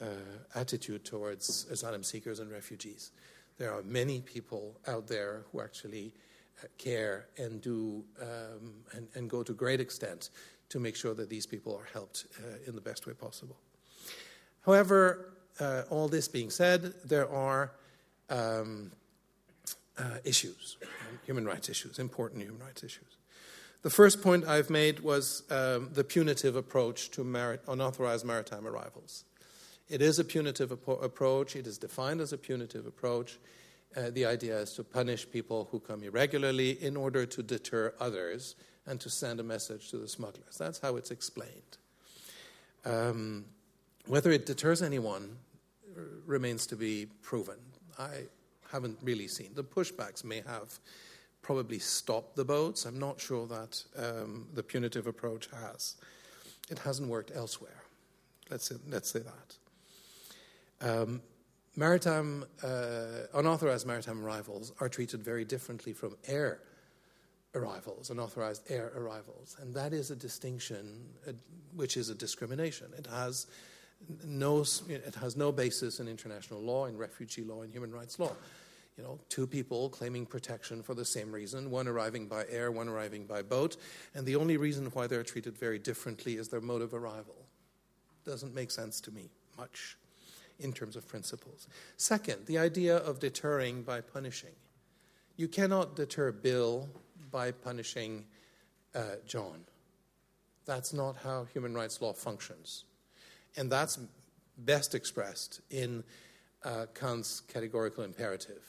uh, 0.00 0.06
attitude 0.54 1.04
towards 1.04 1.66
asylum 1.70 2.02
seekers 2.02 2.40
and 2.40 2.50
refugees. 2.50 3.12
There 3.58 3.72
are 3.72 3.82
many 3.82 4.20
people 4.20 4.80
out 4.86 5.06
there 5.06 5.44
who 5.50 5.60
actually 5.60 6.12
uh, 6.62 6.66
care 6.76 7.26
and 7.38 7.60
do 7.60 8.04
um, 8.20 8.74
and, 8.92 9.08
and, 9.14 9.30
go 9.30 9.42
to 9.42 9.52
great 9.52 9.80
extent 9.80 10.30
to 10.68 10.80
make 10.80 10.96
sure 10.96 11.14
that 11.14 11.28
these 11.28 11.46
people 11.46 11.74
are 11.76 11.88
helped 11.92 12.26
uh, 12.38 12.56
in 12.66 12.74
the 12.74 12.80
best 12.80 13.06
way 13.06 13.12
possible. 13.12 13.56
However, 14.66 15.34
uh, 15.60 15.82
all 15.90 16.08
this 16.08 16.28
being 16.28 16.50
said, 16.50 16.94
there 17.04 17.30
are 17.30 17.72
um, 18.30 18.90
uh, 19.98 20.18
issues, 20.24 20.78
human 21.24 21.44
rights 21.44 21.68
issues, 21.68 21.98
important 21.98 22.42
human 22.42 22.60
rights 22.60 22.82
issues. 22.82 23.16
The 23.82 23.90
first 23.90 24.22
point 24.22 24.46
I've 24.46 24.70
made 24.70 25.00
was 25.00 25.42
um, 25.50 25.90
the 25.92 26.04
punitive 26.04 26.54
approach 26.54 27.10
to 27.10 27.24
marit- 27.24 27.64
unauthorized 27.66 28.24
maritime 28.24 28.64
arrivals. 28.64 29.24
It 29.88 30.00
is 30.00 30.20
a 30.20 30.24
punitive 30.24 30.70
ap- 30.70 31.02
approach, 31.02 31.56
it 31.56 31.66
is 31.66 31.78
defined 31.78 32.20
as 32.20 32.32
a 32.32 32.38
punitive 32.38 32.86
approach. 32.86 33.38
Uh, 33.96 34.10
the 34.10 34.24
idea 34.24 34.56
is 34.58 34.72
to 34.74 34.84
punish 34.84 35.28
people 35.28 35.68
who 35.72 35.80
come 35.80 36.04
irregularly 36.04 36.82
in 36.82 36.96
order 36.96 37.26
to 37.26 37.42
deter 37.42 37.92
others 37.98 38.54
and 38.86 39.00
to 39.00 39.10
send 39.10 39.40
a 39.40 39.42
message 39.42 39.90
to 39.90 39.98
the 39.98 40.08
smugglers. 40.08 40.56
That's 40.56 40.78
how 40.78 40.94
it's 40.94 41.10
explained. 41.10 41.76
Um, 42.84 43.46
whether 44.06 44.30
it 44.30 44.46
deters 44.46 44.80
anyone 44.80 45.38
r- 45.96 46.04
remains 46.24 46.66
to 46.68 46.76
be 46.76 47.06
proven. 47.20 47.58
I 47.98 48.26
haven't 48.70 48.98
really 49.02 49.28
seen. 49.28 49.50
The 49.54 49.64
pushbacks 49.64 50.24
may 50.24 50.42
have 50.46 50.78
probably 51.42 51.78
stop 51.78 52.34
the 52.34 52.44
boats. 52.44 52.86
I'm 52.86 52.98
not 52.98 53.20
sure 53.20 53.46
that 53.46 53.84
um, 53.98 54.46
the 54.54 54.62
punitive 54.62 55.06
approach 55.06 55.48
has. 55.52 55.96
It 56.70 56.78
hasn't 56.78 57.08
worked 57.08 57.32
elsewhere. 57.34 57.82
Let's 58.50 58.68
say, 58.68 58.76
let's 58.88 59.10
say 59.10 59.20
that. 59.20 59.56
Um, 60.80 61.22
maritime, 61.76 62.44
uh, 62.62 63.26
unauthorized 63.34 63.86
maritime 63.86 64.24
arrivals 64.24 64.72
are 64.80 64.88
treated 64.88 65.22
very 65.22 65.44
differently 65.44 65.92
from 65.92 66.16
air 66.26 66.60
arrivals, 67.54 68.10
unauthorized 68.10 68.62
air 68.70 68.92
arrivals. 68.96 69.56
And 69.60 69.74
that 69.74 69.92
is 69.92 70.10
a 70.10 70.16
distinction 70.16 71.04
uh, 71.28 71.32
which 71.74 71.96
is 71.96 72.08
a 72.08 72.14
discrimination. 72.14 72.88
It 72.96 73.06
has 73.06 73.46
no, 74.24 74.64
it 74.88 75.14
has 75.20 75.36
no 75.36 75.52
basis 75.52 76.00
in 76.00 76.08
international 76.08 76.60
law, 76.60 76.86
in 76.86 76.96
refugee 76.96 77.44
law, 77.44 77.62
in 77.62 77.70
human 77.70 77.92
rights 77.92 78.18
law. 78.18 78.32
You 78.96 79.04
know, 79.04 79.20
two 79.28 79.46
people 79.46 79.88
claiming 79.88 80.26
protection 80.26 80.82
for 80.82 80.94
the 80.94 81.04
same 81.04 81.32
reason, 81.32 81.70
one 81.70 81.88
arriving 81.88 82.26
by 82.26 82.44
air, 82.50 82.70
one 82.70 82.88
arriving 82.88 83.24
by 83.24 83.42
boat, 83.42 83.76
and 84.14 84.26
the 84.26 84.36
only 84.36 84.58
reason 84.58 84.86
why 84.92 85.06
they're 85.06 85.22
treated 85.22 85.56
very 85.56 85.78
differently 85.78 86.36
is 86.36 86.48
their 86.48 86.60
mode 86.60 86.82
of 86.82 86.92
arrival. 86.92 87.46
Doesn't 88.24 88.54
make 88.54 88.70
sense 88.70 89.00
to 89.02 89.10
me 89.10 89.30
much 89.56 89.96
in 90.60 90.72
terms 90.72 90.94
of 90.94 91.08
principles. 91.08 91.66
Second, 91.96 92.46
the 92.46 92.58
idea 92.58 92.98
of 92.98 93.18
deterring 93.18 93.82
by 93.82 94.00
punishing. 94.00 94.54
You 95.36 95.48
cannot 95.48 95.96
deter 95.96 96.30
Bill 96.30 96.88
by 97.30 97.50
punishing 97.50 98.26
uh, 98.94 99.16
John. 99.26 99.64
That's 100.66 100.92
not 100.92 101.16
how 101.16 101.46
human 101.52 101.74
rights 101.74 102.00
law 102.00 102.12
functions. 102.12 102.84
And 103.56 103.72
that's 103.72 103.98
best 104.58 104.94
expressed 104.94 105.60
in 105.70 106.04
uh, 106.64 106.86
Kant's 106.94 107.40
categorical 107.40 108.04
imperative. 108.04 108.62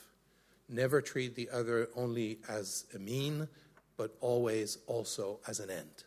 Never 0.68 1.00
treat 1.00 1.34
the 1.34 1.50
other 1.50 1.88
only 1.94 2.38
as 2.48 2.86
a 2.94 2.98
mean, 2.98 3.48
but 3.96 4.16
always 4.20 4.78
also 4.86 5.40
as 5.46 5.60
an 5.60 5.70
end. 5.70 6.04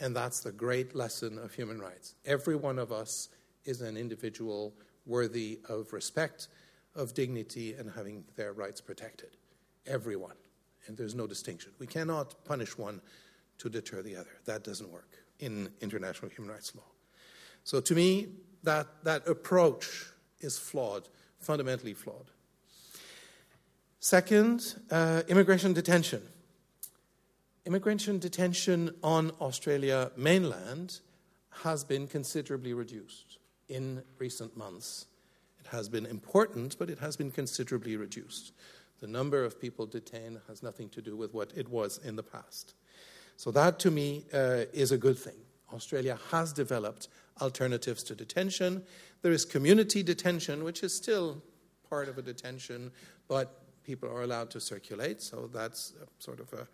And 0.00 0.16
that's 0.16 0.40
the 0.40 0.52
great 0.52 0.94
lesson 0.94 1.38
of 1.38 1.52
human 1.52 1.80
rights. 1.80 2.14
Every 2.24 2.56
one 2.56 2.78
of 2.78 2.90
us 2.90 3.28
is 3.64 3.82
an 3.82 3.96
individual 3.96 4.72
worthy 5.06 5.60
of 5.68 5.92
respect, 5.92 6.48
of 6.94 7.12
dignity, 7.12 7.74
and 7.74 7.90
having 7.90 8.24
their 8.36 8.52
rights 8.52 8.80
protected. 8.80 9.36
Everyone. 9.86 10.36
And 10.86 10.96
there's 10.96 11.14
no 11.14 11.26
distinction. 11.26 11.72
We 11.78 11.86
cannot 11.86 12.44
punish 12.44 12.78
one 12.78 13.02
to 13.58 13.68
deter 13.68 14.00
the 14.02 14.16
other. 14.16 14.30
That 14.46 14.64
doesn't 14.64 14.90
work 14.90 15.10
in 15.38 15.70
international 15.80 16.30
human 16.30 16.50
rights 16.50 16.74
law. 16.74 16.82
So 17.64 17.80
to 17.80 17.94
me, 17.94 18.28
that, 18.62 18.86
that 19.04 19.28
approach 19.28 20.06
is 20.40 20.58
flawed, 20.58 21.08
fundamentally 21.38 21.94
flawed. 21.94 22.30
Second, 24.02 24.76
uh, 24.90 25.22
immigration 25.28 25.74
detention. 25.74 26.22
Immigration 27.66 28.18
detention 28.18 28.94
on 29.02 29.30
Australia 29.42 30.10
mainland 30.16 31.00
has 31.62 31.84
been 31.84 32.06
considerably 32.06 32.72
reduced 32.72 33.36
in 33.68 34.02
recent 34.18 34.56
months. 34.56 35.04
It 35.60 35.66
has 35.66 35.90
been 35.90 36.06
important, 36.06 36.78
but 36.78 36.88
it 36.88 36.98
has 37.00 37.18
been 37.18 37.30
considerably 37.30 37.98
reduced. 37.98 38.52
The 39.00 39.06
number 39.06 39.44
of 39.44 39.60
people 39.60 39.84
detained 39.84 40.40
has 40.48 40.62
nothing 40.62 40.88
to 40.90 41.02
do 41.02 41.14
with 41.14 41.34
what 41.34 41.52
it 41.54 41.68
was 41.68 41.98
in 42.02 42.16
the 42.16 42.22
past. 42.22 42.72
So, 43.36 43.50
that 43.50 43.78
to 43.80 43.90
me 43.90 44.24
uh, 44.32 44.64
is 44.72 44.92
a 44.92 44.98
good 44.98 45.18
thing. 45.18 45.36
Australia 45.74 46.18
has 46.30 46.54
developed 46.54 47.08
alternatives 47.42 48.02
to 48.04 48.14
detention. 48.14 48.82
There 49.20 49.32
is 49.32 49.44
community 49.44 50.02
detention, 50.02 50.64
which 50.64 50.82
is 50.82 50.94
still 50.94 51.42
part 51.90 52.08
of 52.08 52.16
a 52.16 52.22
detention, 52.22 52.92
but 53.28 53.60
people 53.90 54.08
are 54.08 54.22
allowed 54.22 54.50
to 54.50 54.60
circulate, 54.60 55.20
so 55.20 55.50
that's 55.52 55.80
sort 56.18 56.40
of 56.44 56.48
a 56.52 56.64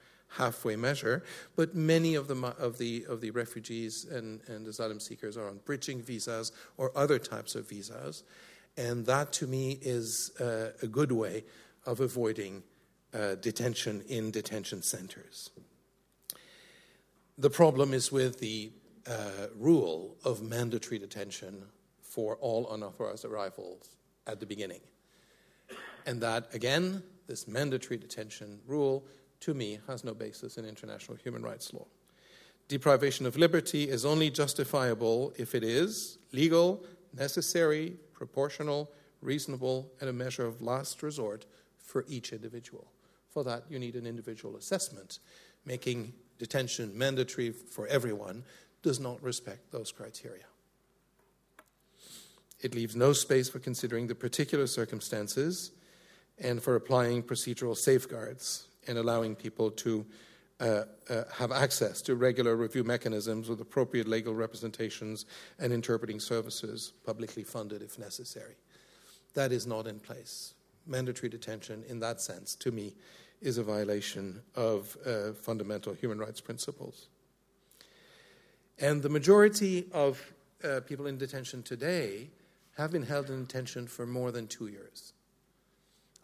halfway 0.40 0.76
measure. 0.76 1.16
But 1.58 1.74
many 1.74 2.14
of 2.14 2.28
the, 2.28 2.36
of 2.58 2.76
the, 2.76 3.06
of 3.08 3.22
the 3.24 3.30
refugees 3.30 4.04
and, 4.04 4.40
and 4.48 4.66
asylum 4.66 5.00
seekers 5.00 5.36
are 5.38 5.48
on 5.48 5.60
bridging 5.64 6.02
visas 6.02 6.52
or 6.76 6.92
other 6.94 7.18
types 7.18 7.54
of 7.54 7.68
visas. 7.68 8.22
And 8.76 9.06
that 9.06 9.32
to 9.38 9.46
me 9.46 9.78
is 9.80 10.30
uh, 10.38 10.72
a 10.82 10.86
good 10.98 11.10
way 11.10 11.44
of 11.86 12.00
avoiding 12.00 12.62
uh, 13.14 13.36
detention 13.36 14.02
in 14.08 14.30
detention 14.30 14.82
centers. 14.82 15.50
The 17.38 17.50
problem 17.50 17.94
is 17.94 18.12
with 18.12 18.40
the 18.40 18.72
uh, 19.08 19.46
rule 19.58 20.16
of 20.22 20.42
mandatory 20.42 20.98
detention 20.98 21.64
for 22.02 22.36
all 22.36 22.62
unauthorized 22.74 23.24
arrivals 23.24 23.96
at 24.26 24.40
the 24.40 24.46
beginning. 24.46 24.80
And 26.06 26.20
that, 26.22 26.54
again, 26.54 27.02
this 27.26 27.48
mandatory 27.48 27.98
detention 27.98 28.60
rule, 28.66 29.04
to 29.40 29.52
me, 29.52 29.80
has 29.88 30.04
no 30.04 30.14
basis 30.14 30.56
in 30.56 30.64
international 30.64 31.18
human 31.18 31.42
rights 31.42 31.74
law. 31.74 31.86
Deprivation 32.68 33.26
of 33.26 33.36
liberty 33.36 33.88
is 33.88 34.04
only 34.04 34.30
justifiable 34.30 35.32
if 35.36 35.54
it 35.54 35.62
is 35.62 36.18
legal, 36.32 36.84
necessary, 37.16 37.96
proportional, 38.12 38.90
reasonable, 39.20 39.90
and 40.00 40.08
a 40.08 40.12
measure 40.12 40.46
of 40.46 40.62
last 40.62 41.02
resort 41.02 41.46
for 41.78 42.04
each 42.08 42.32
individual. 42.32 42.86
For 43.28 43.44
that, 43.44 43.64
you 43.68 43.78
need 43.78 43.94
an 43.94 44.06
individual 44.06 44.56
assessment. 44.56 45.18
Making 45.64 46.12
detention 46.38 46.96
mandatory 46.96 47.50
for 47.50 47.86
everyone 47.86 48.44
does 48.82 49.00
not 49.00 49.22
respect 49.22 49.72
those 49.72 49.92
criteria. 49.92 50.44
It 52.60 52.74
leaves 52.74 52.96
no 52.96 53.12
space 53.12 53.48
for 53.48 53.58
considering 53.58 54.06
the 54.06 54.14
particular 54.14 54.66
circumstances 54.66 55.72
and 56.38 56.62
for 56.62 56.76
applying 56.76 57.22
procedural 57.22 57.76
safeguards 57.76 58.68
and 58.86 58.98
allowing 58.98 59.34
people 59.34 59.70
to 59.70 60.06
uh, 60.58 60.82
uh, 61.10 61.24
have 61.34 61.52
access 61.52 62.00
to 62.00 62.14
regular 62.14 62.56
review 62.56 62.82
mechanisms 62.82 63.48
with 63.48 63.60
appropriate 63.60 64.08
legal 64.08 64.34
representations 64.34 65.26
and 65.58 65.72
interpreting 65.72 66.18
services, 66.18 66.92
publicly 67.04 67.44
funded 67.44 67.82
if 67.82 67.98
necessary. 67.98 68.54
That 69.34 69.52
is 69.52 69.66
not 69.66 69.86
in 69.86 69.98
place. 69.98 70.54
Mandatory 70.86 71.28
detention, 71.28 71.84
in 71.88 72.00
that 72.00 72.20
sense, 72.20 72.54
to 72.56 72.70
me, 72.70 72.94
is 73.42 73.58
a 73.58 73.62
violation 73.62 74.40
of 74.54 74.96
uh, 75.04 75.32
fundamental 75.32 75.92
human 75.92 76.18
rights 76.18 76.40
principles. 76.40 77.08
And 78.78 79.02
the 79.02 79.10
majority 79.10 79.86
of 79.92 80.32
uh, 80.64 80.80
people 80.86 81.06
in 81.06 81.18
detention 81.18 81.62
today 81.62 82.30
have 82.78 82.92
been 82.92 83.02
held 83.02 83.28
in 83.28 83.42
detention 83.42 83.86
for 83.86 84.06
more 84.06 84.32
than 84.32 84.46
two 84.46 84.68
years. 84.68 85.12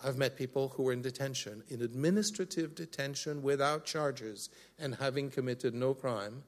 I've 0.04 0.16
met 0.16 0.36
people 0.36 0.68
who 0.70 0.82
were 0.82 0.92
in 0.92 1.02
detention, 1.02 1.62
in 1.68 1.82
administrative 1.82 2.74
detention 2.74 3.42
without 3.42 3.84
charges 3.84 4.50
and 4.78 4.94
having 4.94 5.30
committed 5.30 5.74
no 5.74 5.94
crime 5.94 6.42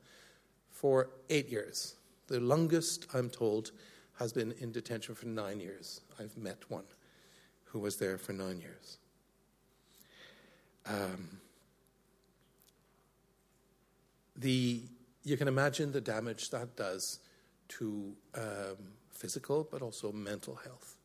for 0.70 1.11
eight 1.30 1.49
years. 1.49 1.94
The 2.26 2.40
longest, 2.40 3.06
I'm 3.14 3.30
told, 3.30 3.70
has 4.18 4.32
been 4.32 4.52
in 4.61 4.73
detention 4.73 5.14
for 5.14 5.26
nine 5.26 5.61
years. 5.61 6.00
I've 6.18 6.37
met 6.37 6.58
one 6.68 6.84
who 7.64 7.80
was 7.80 7.96
there 7.96 8.18
for 8.18 8.32
nine 8.32 8.61
years. 8.61 8.99
Um, 10.87 11.38
the, 14.37 14.82
you 15.23 15.37
can 15.37 15.49
imagine 15.49 15.92
the 15.92 16.00
damage 16.00 16.50
that 16.50 16.76
does 16.76 17.20
to 17.68 18.12
um, 18.34 18.76
physical 19.11 19.66
but 19.70 19.80
also 19.82 20.12
mental 20.12 20.56
health. 20.56 20.96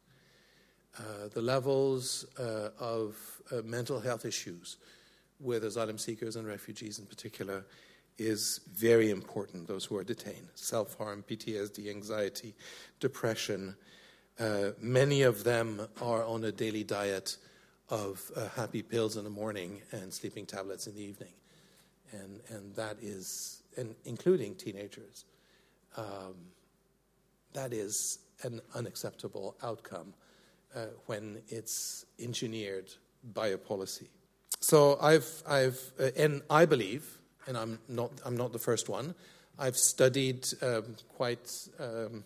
Uh, 0.99 1.29
the 1.33 1.41
levels 1.41 2.25
uh, 2.37 2.69
of 2.77 3.15
uh, 3.51 3.61
mental 3.63 3.99
health 4.01 4.25
issues 4.25 4.77
with 5.39 5.63
asylum 5.63 5.97
seekers 5.97 6.35
and 6.35 6.45
refugees 6.45 6.99
in 6.99 7.05
particular 7.05 7.63
is 8.17 8.59
very 8.73 9.09
important, 9.09 9.65
those 9.65 9.85
who 9.85 9.95
are 9.95 10.03
detained. 10.03 10.49
Self 10.55 10.97
harm, 10.97 11.23
PTSD, 11.27 11.89
anxiety, 11.89 12.53
depression. 12.99 13.75
Uh, 14.37 14.71
many 14.81 15.21
of 15.21 15.45
them 15.45 15.87
are 16.01 16.25
on 16.25 16.43
a 16.43 16.51
daily 16.51 16.83
diet 16.83 17.37
of 17.89 18.29
uh, 18.35 18.49
happy 18.49 18.81
pills 18.81 19.15
in 19.15 19.23
the 19.23 19.29
morning 19.29 19.81
and 19.91 20.13
sleeping 20.13 20.45
tablets 20.45 20.85
in 20.87 20.95
the 20.95 21.01
evening. 21.01 21.33
And, 22.11 22.41
and 22.49 22.75
that 22.75 22.97
is, 23.01 23.63
and 23.77 23.95
including 24.03 24.55
teenagers, 24.55 25.25
um, 25.95 26.35
that 27.53 27.71
is 27.71 28.19
an 28.43 28.59
unacceptable 28.75 29.55
outcome 29.63 30.13
uh, 30.75 30.85
when 31.05 31.41
it's 31.47 32.05
engineered 32.19 32.91
by 33.33 33.47
a 33.47 33.57
policy. 33.57 34.09
So 34.59 34.97
I've, 35.01 35.43
I've 35.47 35.79
uh, 35.99 36.09
and 36.17 36.41
I 36.49 36.65
believe, 36.65 37.19
and 37.47 37.57
I'm 37.57 37.79
not, 37.87 38.11
I'm 38.25 38.35
not 38.35 38.51
the 38.51 38.59
first 38.59 38.89
one, 38.89 39.15
I've 39.57 39.77
studied 39.77 40.47
um, 40.61 40.95
quite 41.09 41.67
um, 41.79 42.23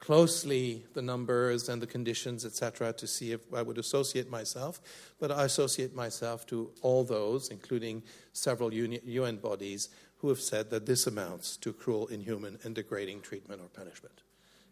closely 0.00 0.84
the 0.94 1.02
numbers 1.02 1.68
and 1.68 1.80
the 1.80 1.86
conditions, 1.86 2.44
etc., 2.44 2.92
to 2.94 3.06
see 3.06 3.32
if 3.32 3.40
I 3.52 3.62
would 3.62 3.78
associate 3.78 4.30
myself. 4.30 4.80
But 5.18 5.30
I 5.30 5.44
associate 5.44 5.94
myself 5.94 6.46
to 6.46 6.70
all 6.82 7.04
those, 7.04 7.48
including 7.48 8.02
several 8.32 8.72
UN 8.72 9.36
bodies, 9.36 9.88
who 10.18 10.28
have 10.28 10.40
said 10.40 10.70
that 10.70 10.86
this 10.86 11.06
amounts 11.06 11.56
to 11.58 11.72
cruel, 11.72 12.06
inhuman, 12.06 12.58
and 12.64 12.74
degrading 12.74 13.20
treatment 13.20 13.60
or 13.60 13.68
punishment 13.68 14.22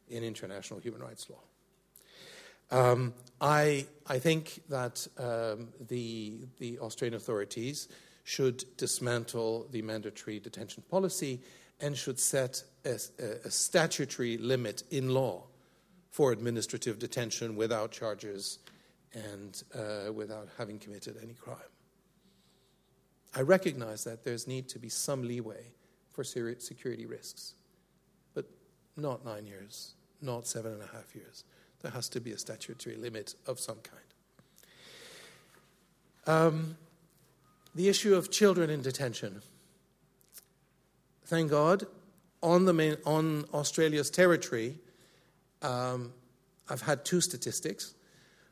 in 0.09 0.25
international 0.25 0.81
human 0.81 1.03
rights 1.03 1.29
law. 1.31 1.43
Um, 2.75 3.15
I, 3.41 3.87
I 4.09 4.19
think 4.19 4.61
that 4.69 5.07
um, 5.17 5.69
the, 5.89 6.41
the 6.59 6.81
Australian 6.81 7.15
authorities 7.15 7.89
should 8.25 8.65
dismantle 8.77 9.69
the 9.71 9.81
mandatory 9.81 10.41
detention 10.41 10.83
policy 10.91 11.41
and 11.81 11.97
should 11.97 12.19
set 12.19 12.65
a, 12.85 12.99
a, 13.45 13.51
statutory 13.51 14.39
limit 14.39 14.83
in 14.91 15.11
law 15.11 15.45
for 16.11 16.33
administrative 16.33 16.99
detention 16.99 17.55
without 17.55 17.93
charges 17.93 18.59
and 19.13 19.63
uh, 19.73 20.13
without 20.13 20.49
having 20.59 20.81
committed 20.81 21.17
any 21.23 21.35
crime. 21.35 21.71
I 23.37 23.43
recognize 23.43 24.03
that 24.03 24.25
there's 24.25 24.49
need 24.49 24.69
to 24.71 24.81
be 24.81 24.89
some 24.89 25.23
leeway 25.23 25.67
for 26.11 26.25
security 26.25 27.07
risks, 27.07 27.55
but 28.35 28.47
not 28.97 29.25
nine 29.25 29.47
years, 29.47 29.95
not 30.21 30.49
seven 30.49 30.73
and 30.73 30.83
a 30.83 30.87
half 30.87 31.15
years. 31.15 31.45
There 31.85 31.93
has 31.93 32.09
to 32.09 32.21
be 32.21 32.33
a 32.33 32.39
statutory 32.39 32.97
limit 32.97 33.35
of 33.47 33.61
some 33.61 33.77
kind. 33.83 34.01
Um, 36.27 36.79
the 37.75 37.91
issue 37.91 38.15
of 38.15 38.31
children 38.31 38.71
in 38.71 38.81
detention. 38.81 39.43
Thank 41.27 41.51
God, 41.51 41.87
on, 42.43 42.65
the 42.65 42.73
main, 42.73 42.97
on 43.05 43.45
Australia's 43.53 44.09
territory, 44.09 44.79
um, 45.61 46.15
I've 46.71 46.81
had 46.81 47.05
two 47.05 47.21
statistics. 47.21 47.93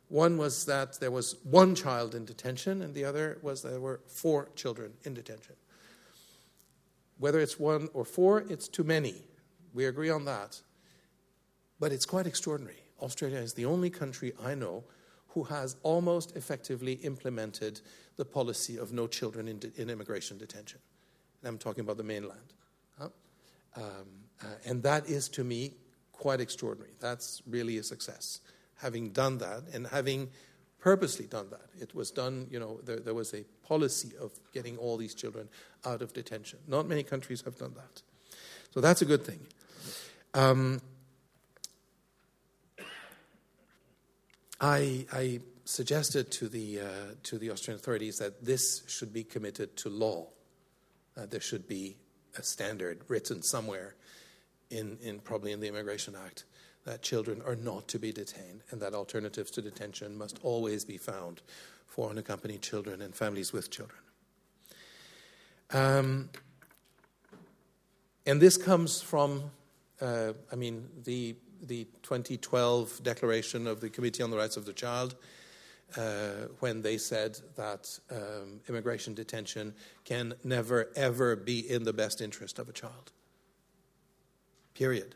One 0.08 0.36
was 0.36 0.66
that 0.66 1.00
there 1.00 1.10
was 1.10 1.36
one 1.42 1.74
child 1.74 2.14
in 2.14 2.26
detention, 2.26 2.82
and 2.82 2.94
the 2.94 3.06
other 3.06 3.38
was 3.40 3.62
there 3.62 3.80
were 3.80 4.00
four 4.08 4.50
children 4.56 4.92
in 5.04 5.14
detention. 5.14 5.54
Whether 7.18 7.40
it's 7.40 7.58
one 7.58 7.88
or 7.94 8.04
four, 8.04 8.44
it's 8.50 8.68
too 8.68 8.84
many. 8.84 9.14
We 9.72 9.86
agree 9.86 10.10
on 10.10 10.26
that. 10.26 10.60
But 11.80 11.92
it's 11.92 12.04
quite 12.04 12.26
extraordinary. 12.26 12.81
Australia 13.02 13.38
is 13.38 13.54
the 13.54 13.66
only 13.66 13.90
country 13.90 14.32
I 14.42 14.54
know 14.54 14.84
who 15.28 15.44
has 15.44 15.76
almost 15.82 16.36
effectively 16.36 16.94
implemented 16.94 17.80
the 18.16 18.24
policy 18.24 18.76
of 18.76 18.92
no 18.92 19.06
children 19.06 19.48
in, 19.48 19.58
de- 19.58 19.72
in 19.80 19.90
immigration 19.90 20.38
detention. 20.38 20.78
And 21.40 21.48
I'm 21.48 21.58
talking 21.58 21.82
about 21.82 21.96
the 21.96 22.04
mainland. 22.04 22.52
Huh? 22.98 23.08
Um, 23.76 23.82
uh, 24.42 24.46
and 24.66 24.82
that 24.82 25.08
is, 25.08 25.28
to 25.30 25.44
me, 25.44 25.74
quite 26.12 26.40
extraordinary. 26.40 26.92
That's 27.00 27.42
really 27.46 27.78
a 27.78 27.82
success. 27.82 28.40
Having 28.76 29.10
done 29.10 29.38
that 29.38 29.62
and 29.72 29.86
having 29.86 30.28
purposely 30.78 31.26
done 31.26 31.48
that, 31.50 31.68
it 31.80 31.94
was 31.94 32.10
done, 32.10 32.46
you 32.50 32.60
know, 32.60 32.80
there, 32.84 33.00
there 33.00 33.14
was 33.14 33.32
a 33.32 33.44
policy 33.66 34.12
of 34.20 34.32
getting 34.52 34.76
all 34.76 34.96
these 34.96 35.14
children 35.14 35.48
out 35.86 36.02
of 36.02 36.12
detention. 36.12 36.58
Not 36.68 36.86
many 36.86 37.02
countries 37.02 37.40
have 37.42 37.56
done 37.56 37.72
that. 37.74 38.02
So 38.74 38.80
that's 38.80 39.02
a 39.02 39.04
good 39.04 39.24
thing. 39.24 39.40
Um, 40.34 40.80
I, 44.62 45.06
I 45.12 45.40
suggested 45.64 46.30
to 46.32 46.48
the, 46.48 46.80
uh, 46.80 46.84
to 47.24 47.36
the 47.36 47.50
Australian 47.50 47.80
authorities 47.80 48.18
that 48.18 48.44
this 48.44 48.84
should 48.86 49.12
be 49.12 49.24
committed 49.24 49.76
to 49.78 49.88
law. 49.88 50.28
Uh, 51.16 51.26
there 51.26 51.40
should 51.40 51.66
be 51.66 51.96
a 52.38 52.44
standard 52.44 53.00
written 53.08 53.42
somewhere, 53.42 53.96
in, 54.70 54.98
in 55.02 55.18
probably 55.18 55.50
in 55.50 55.58
the 55.58 55.66
Immigration 55.66 56.14
Act, 56.24 56.44
that 56.84 57.02
children 57.02 57.42
are 57.44 57.56
not 57.56 57.88
to 57.88 57.98
be 57.98 58.12
detained 58.12 58.62
and 58.70 58.80
that 58.80 58.94
alternatives 58.94 59.50
to 59.50 59.62
detention 59.62 60.16
must 60.16 60.38
always 60.44 60.84
be 60.84 60.96
found 60.96 61.42
for 61.88 62.08
unaccompanied 62.08 62.62
children 62.62 63.02
and 63.02 63.14
families 63.14 63.52
with 63.52 63.68
children. 63.68 63.98
Um, 65.72 66.30
and 68.26 68.40
this 68.40 68.56
comes 68.56 69.02
from, 69.02 69.50
uh, 70.02 70.32
I 70.52 70.56
mean, 70.56 70.88
the 71.04 71.36
the 71.62 71.84
2012 72.02 73.02
declaration 73.02 73.66
of 73.66 73.80
the 73.80 73.88
Committee 73.88 74.22
on 74.22 74.30
the 74.30 74.36
Rights 74.36 74.56
of 74.56 74.66
the 74.66 74.72
Child, 74.72 75.14
uh, 75.96 76.48
when 76.60 76.82
they 76.82 76.98
said 76.98 77.38
that 77.56 77.98
um, 78.10 78.60
immigration 78.68 79.14
detention 79.14 79.74
can 80.04 80.34
never, 80.44 80.90
ever 80.96 81.36
be 81.36 81.70
in 81.70 81.84
the 81.84 81.92
best 81.92 82.20
interest 82.20 82.58
of 82.58 82.68
a 82.68 82.72
child. 82.72 83.12
Period. 84.74 85.14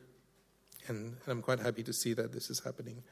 And, 0.87 1.17
and 1.25 1.29
I'm 1.29 1.43
quite 1.43 1.59
happy 1.59 1.83
to 1.83 1.93
see 1.93 2.13
that 2.13 2.33
this 2.33 2.51
is 2.51 2.61
happening 2.61 3.03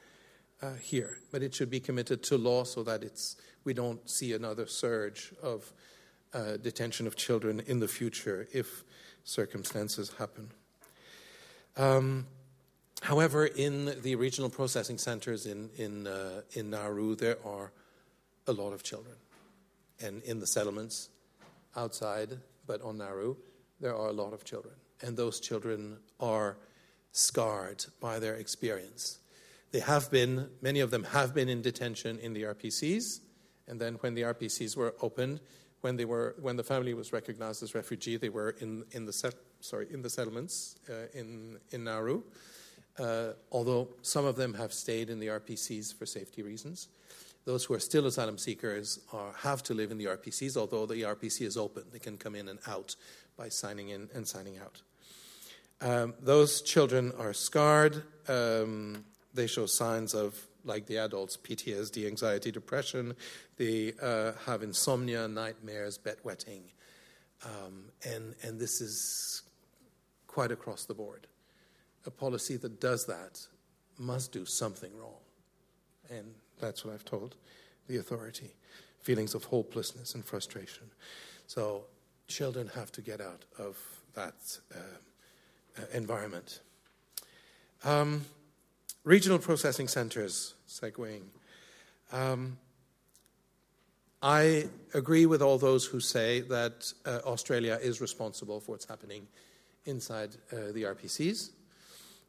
uh, 0.62 0.74
here. 0.74 1.18
But 1.32 1.42
it 1.42 1.54
should 1.54 1.70
be 1.70 1.80
committed 1.80 2.22
to 2.24 2.38
law 2.38 2.64
so 2.64 2.82
that 2.84 3.02
it's, 3.02 3.36
we 3.64 3.74
don't 3.74 4.08
see 4.08 4.32
another 4.34 4.66
surge 4.66 5.32
of 5.42 5.72
uh, 6.32 6.58
detention 6.58 7.06
of 7.06 7.16
children 7.16 7.62
in 7.66 7.80
the 7.80 7.88
future 7.88 8.46
if 8.52 8.84
circumstances 9.24 10.12
happen. 10.18 10.50
Um, 11.76 12.26
However, 13.04 13.44
in 13.44 14.00
the 14.00 14.14
regional 14.14 14.48
processing 14.48 14.96
centers 14.96 15.44
in, 15.44 15.68
in, 15.76 16.06
uh, 16.06 16.40
in 16.52 16.70
Nauru, 16.70 17.14
there 17.16 17.36
are 17.44 17.70
a 18.46 18.52
lot 18.52 18.72
of 18.72 18.82
children. 18.82 19.16
And 20.00 20.22
in 20.22 20.40
the 20.40 20.46
settlements 20.46 21.10
outside, 21.76 22.38
but 22.66 22.80
on 22.80 22.96
Nauru, 22.96 23.36
there 23.78 23.94
are 23.94 24.08
a 24.08 24.12
lot 24.12 24.32
of 24.32 24.42
children. 24.44 24.72
And 25.02 25.18
those 25.18 25.38
children 25.38 25.98
are 26.18 26.56
scarred 27.12 27.84
by 28.00 28.18
their 28.18 28.36
experience. 28.36 29.18
They 29.70 29.80
have 29.80 30.10
been, 30.10 30.48
many 30.62 30.80
of 30.80 30.90
them 30.90 31.04
have 31.04 31.34
been 31.34 31.50
in 31.50 31.60
detention 31.60 32.18
in 32.20 32.32
the 32.32 32.44
RPCs. 32.44 33.20
And 33.68 33.78
then 33.78 33.96
when 33.96 34.14
the 34.14 34.22
RPCs 34.22 34.78
were 34.78 34.94
opened, 35.02 35.40
when, 35.84 35.96
they 35.96 36.04
were, 36.04 36.34
when 36.40 36.56
the 36.56 36.64
family 36.64 36.94
was 36.94 37.12
recognized 37.12 37.62
as 37.62 37.74
refugee, 37.74 38.16
they 38.16 38.30
were 38.30 38.56
in, 38.60 38.84
in, 38.90 39.06
the, 39.06 39.12
set, 39.12 39.34
sorry, 39.60 39.86
in 39.92 40.02
the 40.02 40.10
settlements 40.10 40.76
uh, 40.90 41.06
in, 41.14 41.58
in 41.70 41.84
Nauru 41.84 42.22
uh, 42.98 43.32
although 43.50 43.88
some 44.02 44.24
of 44.24 44.36
them 44.36 44.54
have 44.54 44.72
stayed 44.72 45.10
in 45.10 45.18
the 45.18 45.28
RPCs 45.28 45.94
for 45.94 46.06
safety 46.06 46.42
reasons. 46.42 46.88
Those 47.44 47.64
who 47.64 47.74
are 47.74 47.80
still 47.80 48.06
asylum 48.06 48.38
seekers 48.38 49.00
are, 49.12 49.32
have 49.38 49.62
to 49.64 49.74
live 49.74 49.90
in 49.90 49.98
the 49.98 50.06
RPCs, 50.06 50.56
although 50.56 50.86
the 50.86 51.02
RPC 51.02 51.42
is 51.42 51.56
open. 51.56 51.84
They 51.92 51.98
can 51.98 52.16
come 52.16 52.34
in 52.34 52.48
and 52.48 52.58
out 52.66 52.96
by 53.36 53.48
signing 53.48 53.90
in 53.90 54.08
and 54.14 54.26
signing 54.26 54.58
out. 54.58 54.82
Um, 55.80 56.14
those 56.20 56.62
children 56.62 57.12
are 57.18 57.34
scarred. 57.34 58.04
Um, 58.28 59.04
they 59.34 59.46
show 59.46 59.66
signs 59.66 60.14
of, 60.14 60.40
like 60.64 60.86
the 60.86 60.98
adults, 60.98 61.36
PTSD, 61.36 62.06
anxiety, 62.06 62.50
depression. 62.50 63.14
They 63.56 63.92
uh, 64.00 64.32
have 64.46 64.62
insomnia, 64.62 65.28
nightmares, 65.28 65.98
bedwetting. 65.98 66.62
Um, 67.44 67.84
and, 68.04 68.34
and 68.42 68.58
this 68.58 68.80
is 68.80 69.42
quite 70.26 70.50
across 70.50 70.84
the 70.84 70.94
board 70.94 71.26
a 72.06 72.10
policy 72.10 72.56
that 72.56 72.80
does 72.80 73.06
that 73.06 73.46
must 73.98 74.32
do 74.32 74.44
something 74.44 74.90
wrong. 74.98 75.20
And 76.10 76.34
that's 76.60 76.84
what 76.84 76.92
I've 76.92 77.04
told 77.04 77.36
the 77.86 77.98
authority 77.98 78.54
feelings 79.00 79.34
of 79.34 79.44
hopelessness 79.44 80.14
and 80.14 80.24
frustration. 80.24 80.84
So 81.46 81.84
children 82.26 82.70
have 82.74 82.90
to 82.92 83.02
get 83.02 83.20
out 83.20 83.44
of 83.58 83.76
that 84.14 84.34
uh, 84.74 84.78
uh, 85.78 85.84
environment. 85.92 86.60
Um, 87.84 88.24
regional 89.04 89.38
processing 89.38 89.86
centers, 89.86 90.54
segueing. 90.68 91.22
Um, 92.12 92.58
I 94.22 94.68
agree 94.94 95.26
with 95.26 95.42
all 95.42 95.58
those 95.58 95.84
who 95.84 96.00
say 96.00 96.40
that 96.42 96.92
uh, 97.04 97.20
Australia 97.26 97.78
is 97.82 98.00
responsible 98.00 98.60
for 98.60 98.72
what's 98.72 98.86
happening 98.86 99.26
inside 99.84 100.36
uh, 100.50 100.72
the 100.72 100.84
RPCs. 100.84 101.50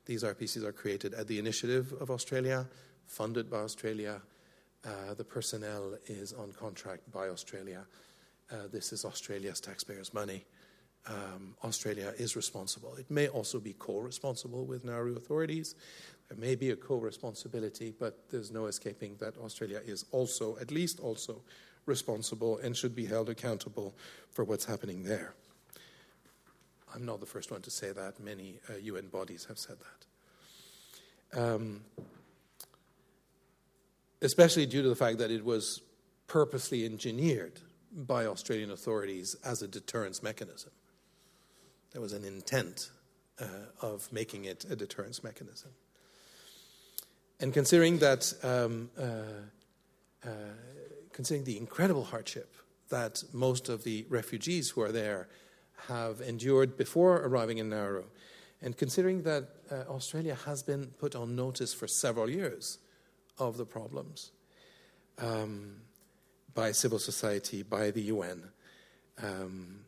These 0.05 0.23
RPCs 0.23 0.63
are 0.63 0.73
created 0.73 1.13
at 1.13 1.27
the 1.27 1.39
initiative 1.39 1.93
of 2.01 2.11
Australia, 2.11 2.67
funded 3.07 3.49
by 3.49 3.59
Australia. 3.59 4.21
Uh, 4.83 5.13
the 5.15 5.23
personnel 5.23 5.95
is 6.07 6.33
on 6.33 6.51
contract 6.51 7.09
by 7.11 7.29
Australia. 7.29 7.85
Uh, 8.51 8.67
this 8.71 8.91
is 8.91 9.05
Australia's 9.05 9.61
taxpayers' 9.61 10.13
money. 10.13 10.43
Um, 11.07 11.55
Australia 11.63 12.13
is 12.17 12.35
responsible. 12.35 12.95
It 12.95 13.09
may 13.11 13.27
also 13.27 13.59
be 13.59 13.73
co 13.73 13.99
responsible 13.99 14.65
with 14.65 14.83
Nauru 14.83 15.15
authorities. 15.15 15.75
There 16.29 16.37
may 16.37 16.55
be 16.55 16.71
a 16.71 16.75
co 16.75 16.95
responsibility, 16.95 17.93
but 17.97 18.29
there's 18.29 18.51
no 18.51 18.65
escaping 18.65 19.15
that 19.19 19.37
Australia 19.37 19.81
is 19.85 20.05
also, 20.11 20.57
at 20.59 20.71
least 20.71 20.99
also, 20.99 21.41
responsible 21.85 22.57
and 22.57 22.75
should 22.75 22.95
be 22.95 23.05
held 23.05 23.29
accountable 23.29 23.95
for 24.31 24.43
what's 24.43 24.65
happening 24.65 25.03
there. 25.03 25.35
I'm 26.93 27.05
not 27.05 27.19
the 27.19 27.25
first 27.25 27.51
one 27.51 27.61
to 27.61 27.69
say 27.69 27.91
that. 27.91 28.19
Many 28.19 28.59
uh, 28.69 28.77
UN 28.77 29.07
bodies 29.07 29.45
have 29.45 29.59
said 29.59 29.77
that. 29.79 31.39
Um, 31.39 31.81
especially 34.21 34.65
due 34.65 34.81
to 34.81 34.89
the 34.89 34.95
fact 34.95 35.17
that 35.17 35.29
it 35.29 35.43
was 35.43 35.81
purposely 36.27 36.85
engineered 36.85 37.59
by 37.91 38.25
Australian 38.25 38.71
authorities 38.71 39.35
as 39.43 39.61
a 39.61 39.67
deterrence 39.67 40.23
mechanism. 40.23 40.71
There 41.95 42.01
was 42.01 42.11
an 42.11 42.25
intent 42.25 42.91
uh, 43.39 43.45
of 43.81 44.11
making 44.11 44.43
it 44.43 44.65
a 44.69 44.75
deterrence 44.75 45.23
mechanism. 45.23 45.71
And 47.39 47.53
considering 47.53 47.99
that, 47.99 48.33
um, 48.43 48.89
uh, 48.99 50.27
uh, 50.27 50.29
considering 51.13 51.45
the 51.45 51.57
incredible 51.57 52.03
hardship 52.03 52.53
that 52.89 53.23
most 53.31 53.69
of 53.69 53.85
the 53.85 54.05
refugees 54.09 54.71
who 54.71 54.81
are 54.81 54.91
there 54.91 55.29
have 55.87 56.19
endured 56.19 56.75
before 56.75 57.15
arriving 57.21 57.59
in 57.59 57.69
Nauru. 57.69 58.03
And 58.61 58.75
considering 58.75 59.23
that 59.23 59.47
uh, 59.71 59.89
Australia 59.89 60.35
has 60.45 60.63
been 60.63 60.87
put 60.99 61.15
on 61.15 61.33
notice 61.33 61.73
for 61.73 61.87
several 61.87 62.29
years 62.29 62.77
of 63.37 63.55
the 63.55 63.65
problems 63.65 64.31
um, 65.19 65.77
by 66.53 66.73
civil 66.73 66.99
society, 66.99 67.63
by 67.63 67.89
the 67.91 68.01
UN, 68.01 68.49
um, 69.23 69.85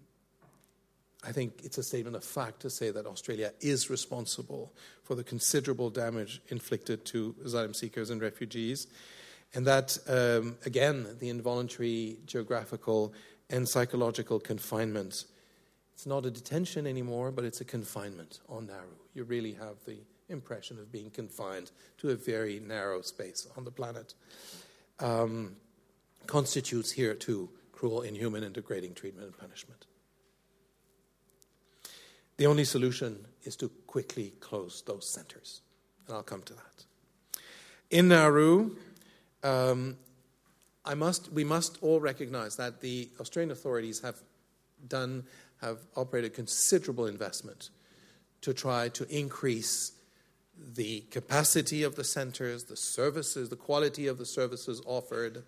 I 1.24 1.32
think 1.32 1.62
it's 1.64 1.78
a 1.78 1.84
statement 1.84 2.16
of 2.16 2.24
fact 2.24 2.62
to 2.62 2.70
say 2.70 2.92
that 2.92 3.06
Australia 3.06 3.52
is 3.60 3.90
responsible 3.90 4.74
for 5.04 5.16
the 5.16 5.24
considerable 5.24 5.90
damage 5.90 6.42
inflicted 6.50 7.06
to 7.06 7.36
asylum 7.44 7.74
seekers 7.74 8.10
and 8.10 8.22
refugees. 8.22 8.88
And 9.54 9.66
that, 9.66 9.98
um, 10.08 10.58
again, 10.66 11.18
the 11.20 11.30
involuntary 11.30 12.18
geographical 12.26 13.14
and 13.50 13.68
psychological 13.68 14.40
confinement 14.40 15.26
it's 15.98 16.06
not 16.06 16.28
a 16.28 16.30
detention 16.30 16.86
anymore, 16.86 17.32
but 17.32 17.44
it's 17.44 17.60
a 17.60 17.66
confinement 17.66 18.40
on 18.48 18.68
Nauru. 18.68 18.86
You 19.16 19.24
really 19.24 19.54
have 19.54 19.84
the 19.88 19.98
impression 20.30 20.78
of 20.78 20.92
being 20.92 21.10
confined 21.10 21.72
to 21.98 22.12
a 22.12 22.16
very 22.16 22.60
narrow 22.60 23.02
space 23.02 23.48
on 23.58 23.64
the 23.64 23.72
planet. 23.72 24.14
Um, 25.00 25.56
constitutes 26.28 26.92
here, 26.92 27.16
too, 27.16 27.50
cruel, 27.72 28.04
inhuman, 28.04 28.44
and 28.44 28.54
degrading 28.54 28.94
treatment 28.94 29.26
and 29.26 29.36
punishment. 29.36 29.88
The 32.38 32.46
only 32.46 32.66
solution 32.66 33.26
is 33.44 33.56
to 33.58 33.70
quickly 33.88 34.34
close 34.40 34.84
those 34.86 35.10
centers, 35.10 35.62
and 36.06 36.16
I'll 36.16 36.24
come 36.24 36.44
to 36.44 36.54
that. 36.54 36.86
In 37.90 38.10
Nauru, 38.10 38.76
um, 39.44 39.98
I 40.86 40.94
must, 40.94 41.32
we 41.34 41.44
must 41.44 41.80
all 41.82 42.00
recognize 42.00 42.56
that 42.58 42.82
the 42.82 43.10
Australian 43.20 43.52
authorities 43.52 44.02
have 44.02 44.22
done, 44.88 45.24
have 45.62 45.80
operated 45.96 46.34
considerable 46.34 47.08
investment 47.08 47.72
to 48.42 48.54
try 48.54 48.90
to 48.90 49.08
increase 49.16 49.94
the 50.76 51.02
capacity 51.12 51.84
of 51.84 51.96
the 51.96 52.04
centers, 52.04 52.66
the 52.66 52.76
services, 52.76 53.50
the 53.50 53.56
quality 53.56 54.08
of 54.08 54.18
the 54.18 54.26
services 54.26 54.82
offered, 54.86 55.44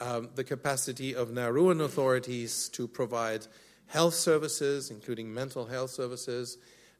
um, 0.00 0.30
the 0.34 0.44
capacity 0.44 1.14
of 1.14 1.28
Nauruan 1.28 1.82
authorities 1.82 2.68
to 2.70 2.88
provide 2.88 3.46
health 3.92 4.14
services, 4.14 4.90
including 4.90 5.32
mental 5.32 5.66
health 5.66 5.90
services, 5.90 6.56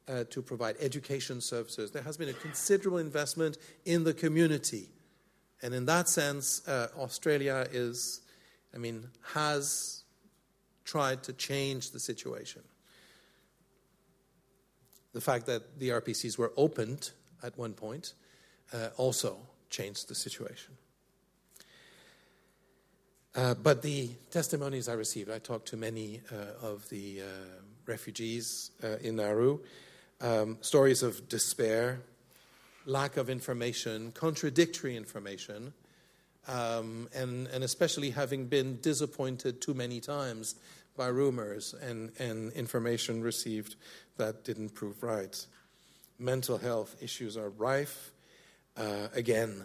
uh, 0.08 0.24
to 0.28 0.42
provide 0.42 0.76
education 0.78 1.40
services. 1.40 1.90
There 1.90 2.02
has 2.02 2.18
been 2.18 2.28
a 2.28 2.34
considerable 2.34 2.98
investment 2.98 3.56
in 3.86 4.04
the 4.04 4.12
community. 4.12 4.90
And 5.62 5.72
in 5.72 5.86
that 5.86 6.06
sense, 6.06 6.66
uh, 6.68 6.88
Australia 6.98 7.66
is, 7.72 8.20
I 8.74 8.78
mean, 8.78 9.08
has 9.32 10.04
tried 10.84 11.22
to 11.22 11.32
change 11.32 11.92
the 11.92 12.00
situation. 12.00 12.62
The 15.14 15.20
fact 15.22 15.46
that 15.46 15.78
the 15.78 15.90
RPCs 15.90 16.36
were 16.36 16.52
opened 16.58 17.12
at 17.42 17.56
one 17.56 17.72
point 17.72 18.12
uh, 18.74 18.88
also 18.98 19.38
changed 19.70 20.08
the 20.08 20.14
situation. 20.14 20.74
Uh, 23.34 23.54
but 23.54 23.80
the 23.80 24.10
testimonies 24.30 24.88
I 24.88 24.92
received, 24.92 25.30
I 25.30 25.38
talked 25.38 25.68
to 25.68 25.76
many 25.78 26.20
uh, 26.30 26.66
of 26.66 26.86
the 26.90 27.22
uh, 27.22 27.24
refugees 27.86 28.70
uh, 28.84 28.96
in 29.00 29.16
Nauru, 29.16 29.60
um, 30.20 30.58
stories 30.60 31.02
of 31.02 31.30
despair, 31.30 32.00
lack 32.84 33.16
of 33.16 33.30
information, 33.30 34.12
contradictory 34.12 34.96
information, 34.96 35.72
um, 36.46 37.08
and, 37.14 37.46
and 37.46 37.64
especially 37.64 38.10
having 38.10 38.46
been 38.46 38.78
disappointed 38.82 39.62
too 39.62 39.72
many 39.72 39.98
times 39.98 40.56
by 40.98 41.06
rumors 41.06 41.74
and, 41.80 42.12
and 42.18 42.52
information 42.52 43.22
received 43.22 43.76
that 44.18 44.44
didn't 44.44 44.70
prove 44.74 45.02
right. 45.02 45.46
Mental 46.18 46.58
health 46.58 46.96
issues 47.00 47.38
are 47.38 47.48
rife. 47.48 48.10
Uh, 48.76 49.08
again, 49.14 49.64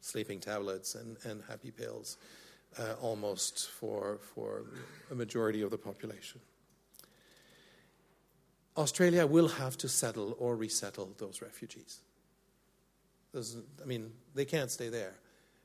sleeping 0.00 0.40
tablets 0.40 0.94
and, 0.94 1.18
and 1.24 1.42
happy 1.46 1.70
pills 1.70 2.16
uh, 2.78 2.94
almost 3.00 3.70
for, 3.70 4.18
for 4.34 4.64
a 5.10 5.14
majority 5.14 5.62
of 5.62 5.70
the 5.70 5.78
population. 5.78 6.40
Australia 8.76 9.26
will 9.26 9.48
have 9.48 9.76
to 9.78 9.88
settle 9.88 10.34
or 10.38 10.56
resettle 10.56 11.12
those 11.18 11.42
refugees. 11.42 12.00
I 13.34 13.84
mean, 13.84 14.12
they 14.34 14.44
can't 14.44 14.70
stay 14.70 14.88
there. 14.88 15.14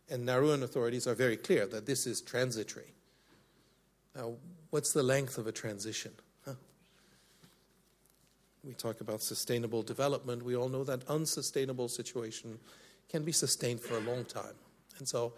And 0.09 0.27
Nauruan 0.27 0.63
authorities 0.63 1.07
are 1.07 1.15
very 1.15 1.37
clear 1.37 1.65
that 1.67 1.85
this 1.85 2.07
is 2.07 2.21
transitory. 2.21 2.93
Now, 4.15 4.33
what's 4.69 4.93
the 4.93 5.03
length 5.03 5.37
of 5.37 5.47
a 5.47 5.51
transition? 5.51 6.11
We 8.67 8.73
talk 8.73 8.99
about 8.99 9.21
sustainable 9.21 9.81
development. 9.81 10.43
We 10.43 10.57
all 10.57 10.67
know 10.67 10.83
that 10.83 11.07
unsustainable 11.07 11.87
situation 11.87 12.59
can 13.07 13.23
be 13.23 13.31
sustained 13.31 13.79
for 13.79 13.95
a 13.95 14.01
long 14.01 14.25
time. 14.25 14.55
And 14.99 15.07
so 15.07 15.33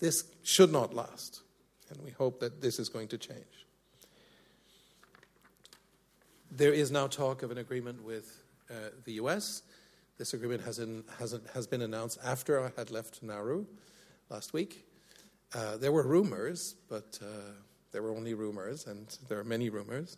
this 0.00 0.24
should 0.42 0.72
not 0.72 0.94
last. 0.94 1.42
And 1.90 2.02
we 2.04 2.10
hope 2.10 2.40
that 2.40 2.60
this 2.60 2.78
is 2.78 2.88
going 2.88 3.08
to 3.08 3.18
change. 3.18 3.66
There 6.50 6.72
is 6.72 6.90
now 6.90 7.06
talk 7.06 7.42
of 7.42 7.50
an 7.50 7.58
agreement 7.58 8.02
with 8.02 8.42
uh, 8.70 8.90
the 9.04 9.12
US. 9.14 9.62
This 10.18 10.34
agreement 10.34 10.62
has, 10.64 10.78
in, 10.78 11.04
has, 11.18 11.38
has, 11.54 11.66
been 11.66 11.82
announced 11.82 12.18
after 12.24 12.64
I 12.64 12.70
had 12.76 12.90
left 12.90 13.22
Nauru 13.22 13.66
last 14.30 14.52
week. 14.52 14.84
Uh, 15.54 15.76
there 15.76 15.92
were 15.92 16.02
rumors, 16.02 16.74
but 16.88 17.18
uh, 17.22 17.52
there 17.92 18.02
were 18.02 18.10
only 18.10 18.34
rumors, 18.34 18.86
and 18.86 19.16
there 19.28 19.38
are 19.38 19.44
many 19.44 19.70
rumors. 19.70 20.16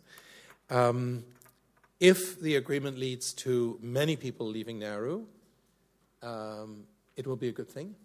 Um, 0.69 1.23
if 1.99 2.39
the 2.39 2.55
agreement 2.55 2.97
leads 2.97 3.31
to 3.33 3.77
many 3.81 4.15
people 4.15 4.47
leaving 4.47 4.79
Nauru, 4.79 5.25
um, 6.23 6.85
it 7.15 7.27
will 7.27 7.35
be 7.35 7.49
a 7.49 7.51
good 7.51 7.69
thing. 7.69 7.95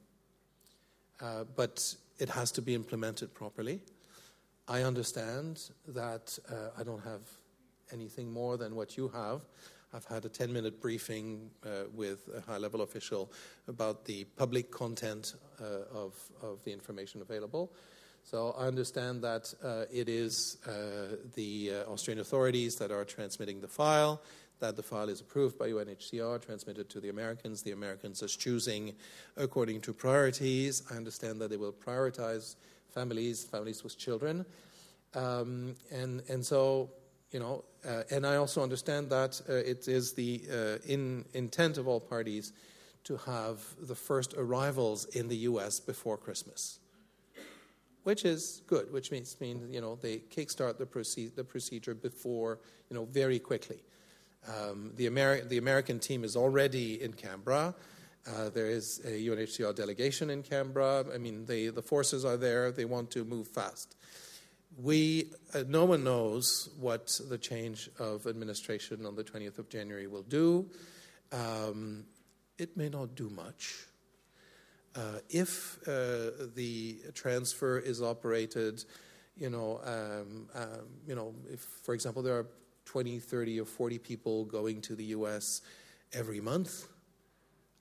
Uh, 1.20 1.44
but 1.54 1.94
it 2.18 2.28
has 2.28 2.50
to 2.52 2.62
be 2.62 2.74
implemented 2.74 3.34
properly. 3.34 3.80
I 4.68 4.82
understand 4.82 5.70
that 5.88 6.38
uh, 6.50 6.78
I 6.78 6.82
don't 6.82 7.02
have 7.04 7.22
anything 7.92 8.32
more 8.32 8.56
than 8.56 8.74
what 8.74 8.96
you 8.96 9.08
have. 9.08 9.42
I've 9.94 10.04
had 10.04 10.24
a 10.24 10.28
10 10.28 10.52
minute 10.52 10.80
briefing 10.80 11.50
uh, 11.64 11.84
with 11.94 12.28
a 12.36 12.40
high 12.40 12.58
level 12.58 12.82
official 12.82 13.32
about 13.68 14.04
the 14.04 14.24
public 14.36 14.70
content 14.70 15.34
uh, 15.60 15.96
of, 15.96 16.14
of 16.42 16.62
the 16.64 16.72
information 16.72 17.22
available. 17.22 17.72
So 18.24 18.54
I 18.58 18.66
understand 18.66 19.22
that 19.22 19.54
uh, 19.62 19.84
it 19.90 20.08
is 20.08 20.58
the 21.36 21.72
Australian 21.86 22.20
authorities 22.20 22.74
that 22.76 22.90
are 22.90 23.04
transmitting 23.04 23.60
the 23.60 23.68
file 23.68 24.20
that 24.60 24.76
the 24.76 24.82
file 24.82 25.08
is 25.08 25.20
approved 25.20 25.58
by 25.58 25.68
UNHCR, 25.68 26.44
transmitted 26.44 26.88
to 26.90 27.00
the 27.00 27.08
Americans. 27.08 27.62
The 27.62 27.72
Americans 27.72 28.22
are 28.22 28.28
choosing 28.28 28.94
according 29.36 29.82
to 29.82 29.92
priorities. 29.92 30.82
I 30.90 30.96
understand 30.96 31.40
that 31.40 31.50
they 31.50 31.56
will 31.56 31.72
prioritize 31.72 32.56
families, 32.94 33.44
families 33.44 33.84
with 33.84 33.98
children. 33.98 34.46
Um, 35.14 35.74
and, 35.90 36.22
and 36.28 36.44
so, 36.44 36.90
you 37.30 37.40
know, 37.40 37.64
uh, 37.86 38.02
and 38.10 38.26
I 38.26 38.36
also 38.36 38.62
understand 38.62 39.10
that 39.10 39.40
uh, 39.48 39.52
it 39.52 39.88
is 39.88 40.12
the 40.12 40.42
uh, 40.50 40.78
in, 40.86 41.24
intent 41.34 41.78
of 41.78 41.86
all 41.86 42.00
parties 42.00 42.52
to 43.04 43.16
have 43.18 43.60
the 43.82 43.94
first 43.94 44.34
arrivals 44.34 45.04
in 45.06 45.28
the 45.28 45.36
U.S. 45.50 45.78
before 45.78 46.16
Christmas, 46.16 46.80
which 48.02 48.24
is 48.24 48.62
good, 48.66 48.92
which 48.92 49.12
means, 49.12 49.36
mean, 49.40 49.68
you 49.72 49.80
know, 49.80 49.96
they 50.00 50.18
kickstart 50.18 50.76
the, 50.78 50.86
proce- 50.86 51.32
the 51.34 51.44
procedure 51.44 51.94
before, 51.94 52.58
you 52.90 52.96
know, 52.96 53.04
very 53.04 53.38
quickly. 53.38 53.80
Um, 54.48 54.92
the, 54.96 55.06
Ameri- 55.08 55.48
the, 55.48 55.58
American 55.58 55.98
team 55.98 56.24
is 56.24 56.36
already 56.36 57.02
in 57.02 57.12
Canberra. 57.12 57.74
Uh, 58.26 58.48
there 58.50 58.66
is 58.66 59.00
a 59.04 59.10
UNHCR 59.10 59.74
delegation 59.74 60.30
in 60.30 60.42
Canberra. 60.42 61.04
I 61.12 61.18
mean, 61.18 61.46
they, 61.46 61.68
the 61.68 61.82
forces 61.82 62.24
are 62.24 62.36
there. 62.36 62.70
They 62.70 62.84
want 62.84 63.10
to 63.12 63.24
move 63.24 63.48
fast. 63.48 63.96
We, 64.80 65.32
uh, 65.54 65.64
no 65.66 65.84
one 65.84 66.04
knows 66.04 66.68
what 66.78 67.18
the 67.28 67.38
change 67.38 67.88
of 67.98 68.26
administration 68.26 69.06
on 69.06 69.16
the 69.16 69.24
20th 69.24 69.58
of 69.58 69.68
January 69.68 70.06
will 70.06 70.22
do. 70.22 70.70
Um, 71.32 72.04
it 72.58 72.76
may 72.76 72.88
not 72.88 73.14
do 73.14 73.28
much. 73.30 73.86
Uh, 74.94 75.18
if 75.28 75.78
uh, 75.86 76.48
the 76.54 76.98
transfer 77.14 77.78
is 77.78 78.00
operated, 78.00 78.82
you 79.36 79.50
know, 79.50 79.80
um, 79.84 80.48
um, 80.54 80.86
you 81.06 81.14
know, 81.14 81.34
if, 81.52 81.60
for 81.82 81.94
example, 81.94 82.22
there 82.22 82.38
are 82.38 82.46
20, 82.86 83.18
30, 83.18 83.60
or 83.60 83.64
40 83.66 83.98
people 83.98 84.44
going 84.44 84.80
to 84.82 84.96
the 84.96 85.04
US 85.06 85.60
every 86.12 86.40
month, 86.40 86.86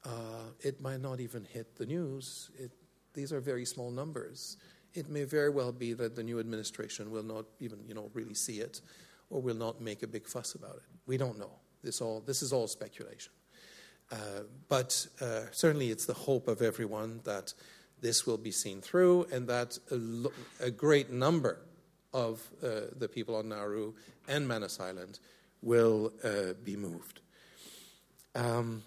uh, 0.03 0.51
it 0.59 0.81
might 0.81 1.01
not 1.01 1.19
even 1.19 1.45
hit 1.45 1.75
the 1.77 1.85
news. 1.85 2.51
It, 2.59 2.71
these 3.13 3.31
are 3.31 3.39
very 3.39 3.65
small 3.65 3.91
numbers. 3.91 4.57
It 4.93 5.09
may 5.09 5.23
very 5.23 5.49
well 5.49 5.71
be 5.71 5.93
that 5.93 6.15
the 6.15 6.23
new 6.23 6.39
administration 6.39 7.11
will 7.11 7.23
not 7.23 7.45
even, 7.59 7.79
you 7.87 7.93
know, 7.93 8.09
really 8.13 8.33
see 8.33 8.59
it, 8.59 8.81
or 9.29 9.41
will 9.41 9.55
not 9.55 9.81
make 9.81 10.03
a 10.03 10.07
big 10.07 10.27
fuss 10.27 10.55
about 10.55 10.75
it. 10.75 10.83
We 11.05 11.17
don't 11.17 11.39
know. 11.39 11.51
This 11.83 12.01
all 12.01 12.21
this 12.21 12.41
is 12.41 12.53
all 12.53 12.67
speculation. 12.67 13.31
Uh, 14.11 14.43
but 14.69 15.07
uh, 15.21 15.41
certainly, 15.51 15.89
it's 15.89 16.05
the 16.05 16.13
hope 16.13 16.47
of 16.47 16.61
everyone 16.61 17.21
that 17.23 17.53
this 18.01 18.25
will 18.25 18.37
be 18.37 18.51
seen 18.51 18.81
through, 18.81 19.25
and 19.31 19.47
that 19.47 19.77
a, 19.91 20.65
a 20.65 20.71
great 20.71 21.09
number 21.09 21.64
of 22.15 22.49
uh, 22.63 22.67
the 22.97 23.09
people 23.09 23.35
on 23.35 23.49
Nauru 23.49 23.93
and 24.29 24.47
Manus 24.47 24.79
Island 24.79 25.19
will 25.61 26.13
uh, 26.23 26.53
be 26.63 26.77
moved. 26.77 27.19
Um, 28.33 28.83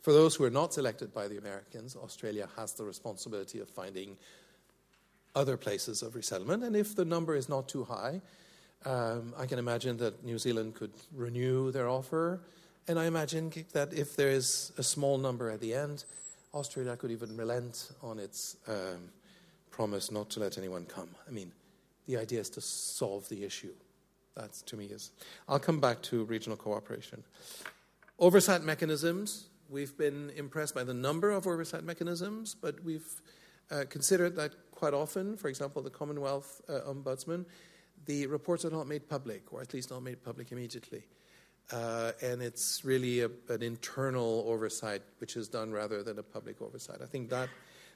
for 0.00 0.12
those 0.12 0.34
who 0.34 0.44
are 0.44 0.50
not 0.50 0.72
selected 0.72 1.12
by 1.12 1.28
the 1.28 1.36
Americans, 1.36 1.94
Australia 1.94 2.48
has 2.56 2.72
the 2.72 2.84
responsibility 2.84 3.60
of 3.60 3.68
finding 3.68 4.16
other 5.34 5.56
places 5.56 6.02
of 6.02 6.14
resettlement. 6.14 6.64
And 6.64 6.74
if 6.74 6.96
the 6.96 7.04
number 7.04 7.36
is 7.36 7.48
not 7.48 7.68
too 7.68 7.84
high, 7.84 8.22
um, 8.84 9.34
I 9.38 9.46
can 9.46 9.58
imagine 9.58 9.98
that 9.98 10.24
New 10.24 10.38
Zealand 10.38 10.74
could 10.74 10.92
renew 11.14 11.70
their 11.70 11.88
offer. 11.88 12.40
And 12.88 12.98
I 12.98 13.04
imagine 13.04 13.52
that 13.72 13.92
if 13.92 14.16
there 14.16 14.30
is 14.30 14.72
a 14.78 14.82
small 14.82 15.18
number 15.18 15.50
at 15.50 15.60
the 15.60 15.74
end, 15.74 16.04
Australia 16.54 16.96
could 16.96 17.10
even 17.10 17.36
relent 17.36 17.92
on 18.02 18.18
its 18.18 18.56
um, 18.68 19.10
promise 19.70 20.10
not 20.10 20.30
to 20.30 20.40
let 20.40 20.58
anyone 20.58 20.84
come. 20.84 21.08
I 21.26 21.30
mean, 21.30 21.52
the 22.06 22.16
idea 22.16 22.40
is 22.40 22.50
to 22.50 22.60
solve 22.60 23.28
the 23.28 23.44
issue. 23.44 23.72
That, 24.36 24.52
to 24.66 24.76
me, 24.76 24.86
is. 24.86 25.10
I'll 25.48 25.58
come 25.58 25.80
back 25.80 26.02
to 26.02 26.24
regional 26.24 26.56
cooperation. 26.56 27.22
Oversight 28.18 28.62
mechanisms. 28.62 29.48
We've 29.68 29.96
been 29.96 30.30
impressed 30.36 30.74
by 30.74 30.84
the 30.84 30.94
number 30.94 31.30
of 31.30 31.46
oversight 31.46 31.84
mechanisms, 31.84 32.54
but 32.54 32.82
we've 32.84 33.20
uh, 33.70 33.84
considered 33.88 34.36
that 34.36 34.52
quite 34.70 34.94
often, 34.94 35.36
for 35.36 35.48
example, 35.48 35.82
the 35.82 35.90
Commonwealth 35.90 36.60
uh, 36.68 36.80
Ombudsman, 36.86 37.46
the 38.06 38.26
reports 38.26 38.64
are 38.64 38.70
not 38.70 38.86
made 38.86 39.08
public, 39.08 39.52
or 39.52 39.60
at 39.60 39.72
least 39.72 39.90
not 39.90 40.02
made 40.02 40.22
public 40.22 40.52
immediately. 40.52 41.04
Uh, 41.70 42.12
and 42.22 42.42
it's 42.42 42.84
really 42.84 43.20
a, 43.20 43.30
an 43.48 43.62
internal 43.62 44.44
oversight, 44.46 45.02
which 45.18 45.36
is 45.36 45.48
done 45.48 45.72
rather 45.72 46.02
than 46.02 46.18
a 46.18 46.22
public 46.22 46.60
oversight. 46.60 47.00
I 47.02 47.06
think 47.06 47.30
that 47.30 47.48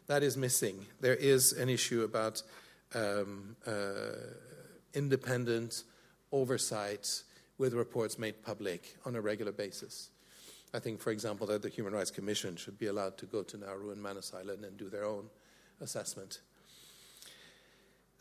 that 0.07 0.23
is 0.23 0.37
missing. 0.37 0.87
There 1.01 1.15
is 1.15 1.53
an 1.53 1.69
issue 1.69 2.03
about 2.03 2.43
um, 2.95 3.57
uh, 3.67 3.73
independent 4.95 5.83
oversight 6.33 7.23
with 7.59 7.75
reports 7.75 8.19
made 8.19 8.43
public 8.43 8.97
on 9.05 9.17
a 9.17 9.21
regular 9.21 9.53
basis. 9.53 10.11
I 10.75 10.79
think, 10.79 11.01
for 11.01 11.11
example, 11.11 11.47
that 11.49 11.63
the 11.63 11.69
Human 11.69 11.93
Rights 11.93 12.11
Commission 12.11 12.57
should 12.57 12.79
be 12.79 12.87
allowed 12.87 13.17
to 13.19 13.27
go 13.27 13.43
to 13.43 13.57
Nauru 13.57 13.93
and 13.93 14.03
Manus 14.03 14.33
Island 14.35 14.65
and 14.65 14.77
do 14.77 14.89
their 14.89 15.05
own 15.05 15.29
assessment. 15.81 16.41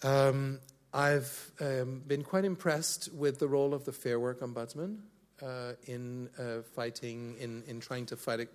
Um, 0.03 0.59
I've 0.93 1.51
um, 1.59 2.03
been 2.07 2.23
quite 2.23 2.45
impressed 2.45 3.13
with 3.13 3.39
the 3.39 3.47
role 3.47 3.73
of 3.73 3.85
the 3.85 3.91
Fair 3.91 4.19
Work 4.19 4.41
Ombudsman 4.41 4.99
uh, 5.41 5.73
in 5.87 6.29
uh, 6.39 6.61
fighting, 6.75 7.35
in, 7.39 7.63
in 7.67 7.79
trying 7.79 8.05
to 8.05 8.15
fight 8.15 8.47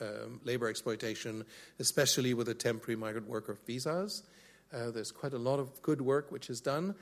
uh, 0.00 0.04
labor 0.44 0.68
exploitation, 0.68 1.44
especially 1.78 2.34
with 2.34 2.46
the 2.46 2.54
temporary 2.54 2.96
migrant 2.96 3.28
worker 3.28 3.58
visas. 3.66 4.22
Uh, 4.72 4.90
there's 4.90 5.10
quite 5.10 5.32
a 5.32 5.38
lot 5.38 5.58
of 5.58 5.82
good 5.82 6.00
work 6.00 6.30
which 6.30 6.50
is 6.50 6.60
done. 6.60 6.94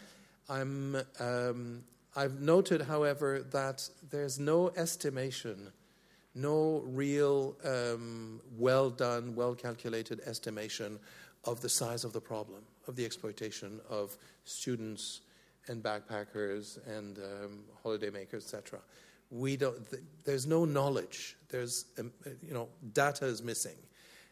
I'm, 0.49 0.97
um, 1.19 1.83
I've 2.15 2.41
noted, 2.41 2.83
however, 2.83 3.45
that 3.51 3.89
there's 4.11 4.39
no 4.39 4.71
estimation, 4.77 5.73
no 6.35 6.83
real 6.87 7.57
um, 7.65 8.41
well 8.57 8.91
done, 8.91 9.35
well 9.35 9.55
calculated 9.55 10.21
estimation 10.25 10.99
of 11.45 11.61
the 11.61 11.69
size 11.69 12.05
of 12.05 12.13
the 12.13 12.21
problem, 12.21 12.63
of 12.87 12.97
the 12.97 13.05
exploitation 13.05 13.81
of 13.91 14.17
students 14.45 15.21
and 15.69 15.83
backpackers 15.83 16.79
and 16.87 17.19
um, 17.19 17.65
holidaymakers, 17.85 18.37
etc. 18.37 18.79
We 19.31 19.57
don't. 19.57 19.89
Th- 19.91 20.03
there's 20.25 20.47
no 20.47 20.65
knowledge. 20.65 21.37
There's, 21.49 21.87
um, 21.99 22.13
you 22.43 22.55
know, 22.55 22.69
data 22.93 23.27
is 23.27 23.43
missing, 23.43 23.77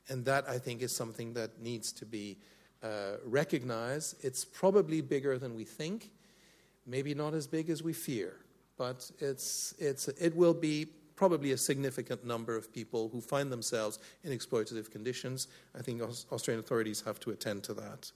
and 0.08 0.24
that 0.24 0.48
I 0.48 0.58
think 0.58 0.82
is 0.82 0.94
something 0.94 1.32
that 1.34 1.60
needs 1.60 1.92
to 1.92 2.06
be 2.06 2.38
uh, 2.82 3.16
recognized. 3.24 4.24
It's 4.24 4.44
probably 4.44 5.00
bigger 5.00 5.38
than 5.38 5.54
we 5.54 5.64
think, 5.64 6.10
maybe 6.86 7.14
not 7.14 7.34
as 7.34 7.46
big 7.46 7.70
as 7.70 7.82
we 7.82 7.92
fear, 7.92 8.36
but 8.76 9.10
it's 9.18 9.74
it's 9.78 10.08
it 10.08 10.36
will 10.36 10.54
be 10.54 10.86
probably 11.16 11.52
a 11.52 11.58
significant 11.58 12.24
number 12.24 12.56
of 12.56 12.72
people 12.72 13.08
who 13.08 13.20
find 13.20 13.50
themselves 13.50 13.98
in 14.24 14.36
exploitative 14.36 14.90
conditions. 14.90 15.48
I 15.78 15.82
think 15.82 16.02
Australian 16.02 16.60
authorities 16.60 17.02
have 17.06 17.20
to 17.20 17.30
attend 17.30 17.62
to 17.64 17.74
that. 17.74 18.10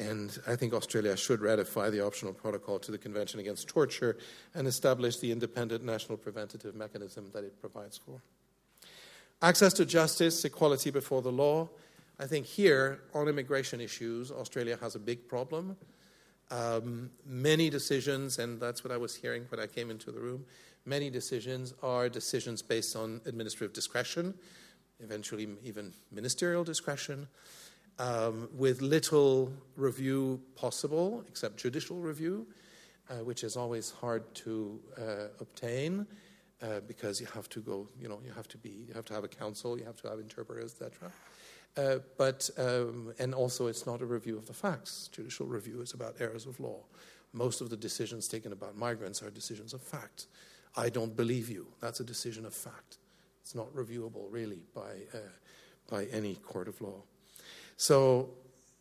And 0.00 0.36
I 0.46 0.56
think 0.56 0.72
Australia 0.72 1.16
should 1.16 1.40
ratify 1.40 1.90
the 1.90 2.04
optional 2.04 2.32
protocol 2.32 2.78
to 2.80 2.90
the 2.90 2.98
Convention 2.98 3.38
Against 3.38 3.68
Torture 3.68 4.16
and 4.54 4.66
establish 4.66 5.18
the 5.18 5.30
independent 5.30 5.84
national 5.84 6.18
preventative 6.18 6.74
mechanism 6.74 7.30
that 7.32 7.44
it 7.44 7.60
provides 7.60 7.98
for. 7.98 8.20
Access 9.42 9.72
to 9.74 9.84
justice, 9.84 10.44
equality 10.44 10.90
before 10.90 11.22
the 11.22 11.30
law. 11.30 11.68
I 12.18 12.26
think 12.26 12.46
here, 12.46 13.02
on 13.14 13.28
immigration 13.28 13.80
issues, 13.80 14.32
Australia 14.32 14.76
has 14.80 14.94
a 14.94 14.98
big 14.98 15.28
problem. 15.28 15.76
Um, 16.50 17.10
many 17.24 17.70
decisions, 17.70 18.38
and 18.38 18.60
that's 18.60 18.82
what 18.82 18.92
I 18.92 18.96
was 18.96 19.14
hearing 19.14 19.44
when 19.50 19.60
I 19.60 19.66
came 19.66 19.90
into 19.90 20.10
the 20.10 20.18
room, 20.18 20.44
Many 20.86 21.10
decisions 21.10 21.74
are 21.82 22.08
decisions 22.08 22.62
based 22.62 22.96
on 22.96 23.20
administrative 23.26 23.74
discretion, 23.74 24.34
eventually 25.00 25.46
even 25.62 25.92
ministerial 26.10 26.64
discretion, 26.64 27.28
um, 27.98 28.48
with 28.54 28.80
little 28.82 29.52
review 29.76 30.40
possible, 30.56 31.24
except 31.28 31.56
judicial 31.56 31.96
review, 31.96 32.46
uh, 33.08 33.14
which 33.24 33.44
is 33.44 33.56
always 33.56 33.90
hard 33.90 34.34
to 34.34 34.80
uh, 34.98 35.02
obtain. 35.40 36.06
Uh, 36.62 36.78
because 36.86 37.22
you 37.22 37.26
have 37.32 37.48
to 37.48 37.60
go, 37.60 37.88
you 37.98 38.06
know, 38.06 38.20
you 38.22 38.30
have 38.32 38.46
to 38.46 38.58
be, 38.58 38.84
you 38.86 38.92
have 38.92 39.06
to 39.06 39.14
have 39.14 39.24
a 39.24 39.28
counsel, 39.28 39.78
you 39.78 39.84
have 39.86 39.96
to 39.96 40.06
have 40.06 40.18
interpreters, 40.18 40.74
etc. 40.78 41.10
Uh, 41.76 42.00
but 42.18 42.50
um, 42.58 43.14
and 43.18 43.34
also, 43.34 43.66
it's 43.66 43.86
not 43.86 44.02
a 44.02 44.04
review 44.06 44.36
of 44.36 44.46
the 44.46 44.52
facts. 44.52 45.08
Judicial 45.10 45.46
review 45.46 45.80
is 45.80 45.94
about 45.94 46.16
errors 46.20 46.44
of 46.44 46.60
law. 46.60 46.80
Most 47.32 47.60
of 47.60 47.70
the 47.70 47.76
decisions 47.76 48.28
taken 48.28 48.52
about 48.52 48.76
migrants 48.76 49.22
are 49.22 49.30
decisions 49.30 49.72
of 49.72 49.80
fact. 49.80 50.26
I 50.76 50.88
don't 50.88 51.16
believe 51.16 51.48
you. 51.48 51.66
That's 51.80 52.00
a 52.00 52.04
decision 52.04 52.44
of 52.44 52.52
fact. 52.52 52.98
It's 53.40 53.54
not 53.54 53.72
reviewable, 53.74 54.26
really, 54.30 54.62
by, 54.74 54.92
uh, 55.14 55.18
by 55.88 56.04
any 56.06 56.34
court 56.34 56.68
of 56.68 56.80
law. 56.80 57.02
So 57.80 58.28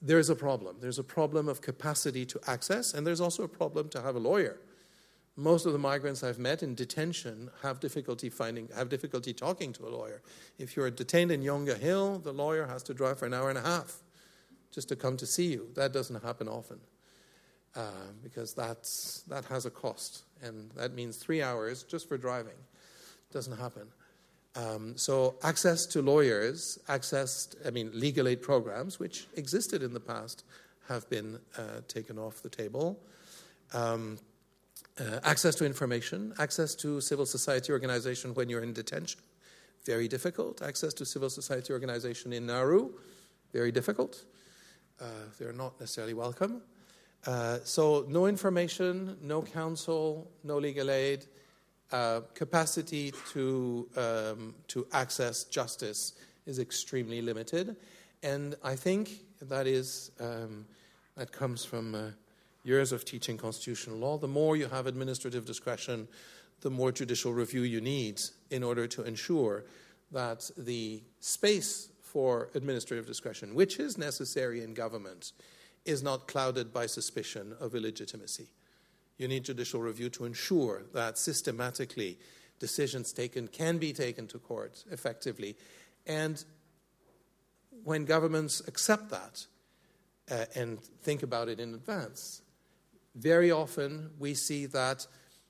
there's 0.01 0.29
a 0.29 0.35
problem. 0.35 0.75
There's 0.81 0.99
a 0.99 1.05
problem 1.05 1.47
of 1.47 1.61
capacity 1.61 2.25
to 2.25 2.39
access, 2.47 2.93
and 2.93 3.07
there's 3.07 3.21
also 3.21 3.43
a 3.43 3.47
problem 3.47 3.87
to 3.91 4.01
have 4.01 4.17
a 4.17 4.19
lawyer. 4.19 4.59
Most 5.37 5.65
of 5.65 5.71
the 5.71 5.79
migrants 5.79 6.21
I've 6.21 6.37
met 6.37 6.63
in 6.63 6.75
detention 6.75 7.49
have 7.61 7.79
difficulty 7.79 8.29
finding, 8.29 8.67
have 8.75 8.89
difficulty 8.89 9.31
talking 9.33 9.71
to 9.71 9.87
a 9.87 9.89
lawyer. 9.89 10.21
If 10.57 10.75
you're 10.75 10.91
detained 10.91 11.31
in 11.31 11.41
Yongah 11.41 11.79
Hill, 11.79 12.19
the 12.19 12.33
lawyer 12.33 12.67
has 12.67 12.83
to 12.83 12.93
drive 12.93 13.19
for 13.19 13.25
an 13.25 13.33
hour 13.33 13.47
and 13.47 13.57
a 13.57 13.61
half 13.61 14.01
just 14.69 14.89
to 14.89 14.97
come 14.97 15.15
to 15.15 15.25
see 15.25 15.47
you. 15.47 15.69
That 15.75 15.93
doesn't 15.93 16.21
happen 16.21 16.49
often 16.49 16.81
uh, 17.77 18.11
because 18.21 18.53
that's, 18.53 19.23
that 19.29 19.45
has 19.45 19.65
a 19.65 19.71
cost 19.71 20.23
and 20.43 20.71
that 20.71 20.93
means 20.93 21.15
three 21.15 21.41
hours 21.41 21.83
just 21.83 22.09
for 22.09 22.17
driving. 22.17 22.59
Doesn't 23.31 23.57
happen. 23.57 23.87
Um, 24.55 24.97
so 24.97 25.35
access 25.43 25.85
to 25.87 26.01
lawyers, 26.01 26.79
access, 26.87 27.49
I 27.65 27.69
mean, 27.69 27.91
legal 27.93 28.27
aid 28.27 28.41
programs, 28.41 28.99
which 28.99 29.27
existed 29.35 29.83
in 29.83 29.93
the 29.93 29.99
past, 29.99 30.43
have 30.87 31.07
been 31.09 31.39
uh, 31.57 31.81
taken 31.87 32.17
off 32.17 32.41
the 32.41 32.49
table. 32.49 32.99
Um, 33.73 34.17
uh, 34.99 35.19
access 35.23 35.55
to 35.55 35.65
information, 35.65 36.33
access 36.39 36.75
to 36.75 36.99
civil 36.99 37.25
society 37.25 37.71
organization 37.71 38.33
when 38.33 38.49
you're 38.49 38.63
in 38.63 38.73
detention, 38.73 39.21
very 39.85 40.07
difficult. 40.07 40.61
Access 40.61 40.93
to 40.95 41.05
civil 41.05 41.29
society 41.29 41.71
organization 41.71 42.33
in 42.33 42.47
Nauru, 42.47 42.89
very 43.53 43.71
difficult. 43.71 44.25
Uh, 44.99 45.05
they're 45.37 45.53
not 45.53 45.79
necessarily 45.79 46.13
welcome. 46.13 46.61
Uh, 47.25 47.59
so, 47.63 48.05
no 48.09 48.25
information, 48.25 49.17
no 49.21 49.41
counsel, 49.41 50.29
no 50.43 50.57
legal 50.57 50.89
aid, 50.89 51.25
uh, 51.91 52.21
capacity 52.33 53.13
to, 53.31 53.87
um, 53.95 54.55
to 54.67 54.87
access 54.91 55.43
justice 55.45 56.13
is 56.45 56.59
extremely 56.59 57.21
limited. 57.21 57.75
And 58.23 58.55
I 58.63 58.75
think 58.75 59.21
that 59.41 59.67
is 59.67 60.11
um, 60.19 60.65
that 61.15 61.31
comes 61.31 61.65
from 61.65 61.95
uh, 61.95 62.01
years 62.63 62.91
of 62.91 63.03
teaching 63.03 63.37
constitutional 63.37 63.97
law. 63.97 64.17
The 64.17 64.27
more 64.27 64.55
you 64.55 64.67
have 64.67 64.87
administrative 64.87 65.45
discretion, 65.45 66.07
the 66.61 66.69
more 66.69 66.91
judicial 66.91 67.33
review 67.33 67.63
you 67.63 67.81
need 67.81 68.21
in 68.51 68.63
order 68.63 68.87
to 68.87 69.03
ensure 69.03 69.65
that 70.11 70.49
the 70.57 71.01
space 71.19 71.89
for 72.01 72.49
administrative 72.55 73.05
discretion, 73.05 73.53
which 73.53 73.79
is 73.79 73.97
necessary 73.97 74.63
in 74.63 74.73
government, 74.73 75.33
is 75.85 76.01
not 76.01 76.27
clouded 76.27 76.73
by 76.73 76.85
suspicion 76.85 77.53
of 77.59 77.75
illegitimacy. 77.75 78.47
You 79.19 79.27
need 79.27 79.43
judicial 79.43 79.81
review 79.81 80.09
to 80.11 80.25
ensure 80.25 80.83
that 80.93 81.17
systematically 81.17 82.17
decisions 82.57 83.11
taken 83.11 83.49
can 83.49 83.77
be 83.77 83.93
taken 83.93 84.27
to 84.27 84.39
court 84.39 84.85
effectively. 84.89 85.57
And 86.07 86.43
when 87.83 88.05
governments 88.05 88.61
accept 88.65 89.09
that 89.09 89.45
uh, 90.31 90.45
and 90.55 90.81
think 91.03 91.21
about 91.21 91.49
it 91.49 91.59
in 91.59 91.73
advance, 91.73 92.41
very 93.13 93.51
often 93.51 94.11
we 94.17 94.33
see 94.33 94.65
that 94.67 95.05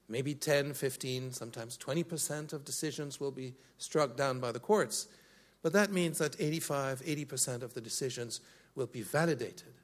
maybe 0.07 0.33
10, 0.33 0.73
15, 0.73 1.31
sometimes 1.31 1.77
20% 1.77 2.53
of 2.53 2.65
decisions 2.65 3.19
will 3.19 3.31
be 3.31 3.53
struck 3.77 4.17
down 4.17 4.39
by 4.39 4.51
the 4.51 4.59
courts. 4.59 5.07
But 5.61 5.73
that 5.73 5.91
means 5.91 6.17
that 6.17 6.35
85, 6.39 7.01
80% 7.01 7.61
of 7.61 7.75
the 7.75 7.81
decisions 7.81 8.41
will 8.73 8.87
be 8.87 9.03
validated 9.03 9.78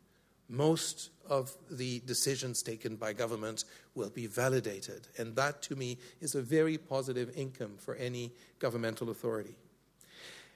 most 0.50 1.10
of 1.30 1.56
the 1.72 2.00
decisions 2.06 2.62
taken 2.62 2.96
by 2.96 3.14
government 3.14 3.66
will 3.96 4.10
be 4.10 4.28
validated. 4.28 5.08
And 5.18 5.36
that, 5.36 5.62
to 5.64 5.76
me, 5.76 5.98
is 6.22 6.36
a 6.36 6.42
very 6.42 6.78
positive 6.78 7.36
income 7.36 7.78
for 7.78 7.96
any 7.96 8.32
governmental 8.60 9.10
authority. 9.10 9.56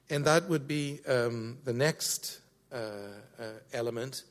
And 0.09 0.25
that 0.25 0.47
would 0.49 0.67
be 0.67 0.99
um, 1.07 1.57
the 1.65 1.73
next 1.73 2.39
uh, 2.71 2.77
uh, 3.39 3.43
element. 3.73 4.23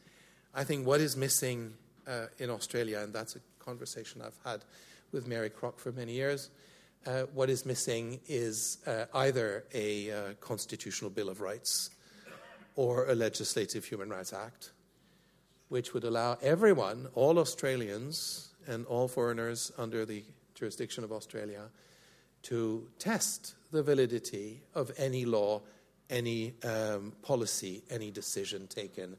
I 0.54 0.64
think 0.64 0.86
what 0.86 1.00
is 1.00 1.16
missing 1.16 1.74
uh, 2.06 2.26
in 2.38 2.50
Australia, 2.50 3.00
and 3.00 3.12
that's 3.12 3.36
a 3.36 3.40
conversation 3.58 4.22
I've 4.22 4.38
had 4.44 4.64
with 5.12 5.26
Mary 5.26 5.50
Crock 5.50 5.78
for 5.78 5.92
many 5.92 6.12
years, 6.12 6.50
uh, 7.06 7.22
what 7.32 7.48
is 7.48 7.64
missing 7.64 8.20
is 8.28 8.78
uh, 8.86 9.04
either 9.14 9.64
a 9.72 10.10
uh, 10.10 10.32
constitutional 10.40 11.10
Bill 11.10 11.28
of 11.28 11.40
Rights 11.40 11.90
or 12.76 13.06
a 13.08 13.14
legislative 13.14 13.84
Human 13.84 14.10
Rights 14.10 14.32
Act 14.32 14.72
which 15.68 15.94
would 15.94 16.04
allow 16.04 16.38
everyone, 16.42 17.08
all 17.14 17.38
Australians 17.38 18.48
and 18.66 18.86
all 18.86 19.08
foreigners 19.08 19.72
under 19.78 20.04
the 20.04 20.24
jurisdiction 20.54 21.04
of 21.04 21.12
Australia, 21.12 21.62
to 22.42 22.86
test 22.98 23.54
the 23.70 23.82
validity 23.82 24.62
of 24.74 24.90
any 24.96 25.24
law, 25.24 25.60
any 26.10 26.54
um, 26.64 27.12
policy, 27.22 27.82
any 27.90 28.10
decision 28.10 28.66
taken 28.66 29.16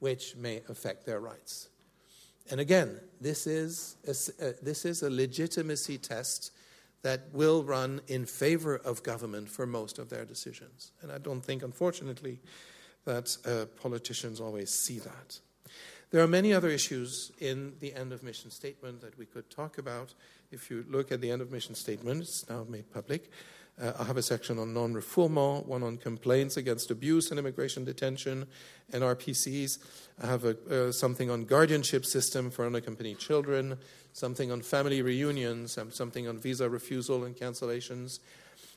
which 0.00 0.34
may 0.34 0.60
affect 0.68 1.06
their 1.06 1.20
rights. 1.20 1.68
And 2.50 2.60
again, 2.60 3.00
this 3.20 3.46
is 3.46 3.96
a, 4.04 4.48
uh, 4.48 4.52
this 4.60 4.84
is 4.84 5.02
a 5.02 5.10
legitimacy 5.10 5.98
test 5.98 6.50
that 7.02 7.20
will 7.32 7.62
run 7.62 8.00
in 8.08 8.26
favor 8.26 8.76
of 8.76 9.02
government 9.02 9.48
for 9.48 9.66
most 9.66 9.98
of 9.98 10.08
their 10.08 10.24
decisions. 10.24 10.92
And 11.02 11.12
I 11.12 11.18
don't 11.18 11.40
think, 11.40 11.62
unfortunately, 11.62 12.40
that 13.04 13.36
uh, 13.46 13.66
politicians 13.80 14.40
always 14.40 14.70
see 14.70 14.98
that. 15.00 15.38
There 16.12 16.22
are 16.22 16.28
many 16.28 16.52
other 16.52 16.68
issues 16.68 17.32
in 17.40 17.72
the 17.80 17.94
end 17.94 18.12
of 18.12 18.22
mission 18.22 18.50
statement 18.50 19.00
that 19.00 19.16
we 19.16 19.24
could 19.24 19.48
talk 19.48 19.78
about. 19.78 20.12
If 20.50 20.70
you 20.70 20.84
look 20.90 21.10
at 21.10 21.22
the 21.22 21.30
end 21.30 21.40
of 21.40 21.50
mission 21.50 21.74
statement, 21.74 22.20
it's 22.20 22.46
now 22.50 22.66
made 22.68 22.92
public. 22.92 23.30
Uh, 23.80 23.92
I 23.98 24.04
have 24.04 24.18
a 24.18 24.22
section 24.22 24.58
on 24.58 24.74
non 24.74 24.92
refoulement, 24.92 25.64
one 25.64 25.82
on 25.82 25.96
complaints 25.96 26.58
against 26.58 26.90
abuse 26.90 27.30
and 27.30 27.40
immigration 27.40 27.86
detention 27.86 28.46
and 28.92 29.02
RPCs. 29.02 29.78
I 30.22 30.26
have 30.26 30.44
a, 30.44 30.88
uh, 30.88 30.92
something 30.92 31.30
on 31.30 31.46
guardianship 31.46 32.04
system 32.04 32.50
for 32.50 32.66
unaccompanied 32.66 33.18
children, 33.18 33.78
something 34.12 34.52
on 34.52 34.60
family 34.60 35.00
reunions, 35.00 35.78
something 35.92 36.28
on 36.28 36.36
visa 36.36 36.68
refusal 36.68 37.24
and 37.24 37.34
cancellations, 37.34 38.18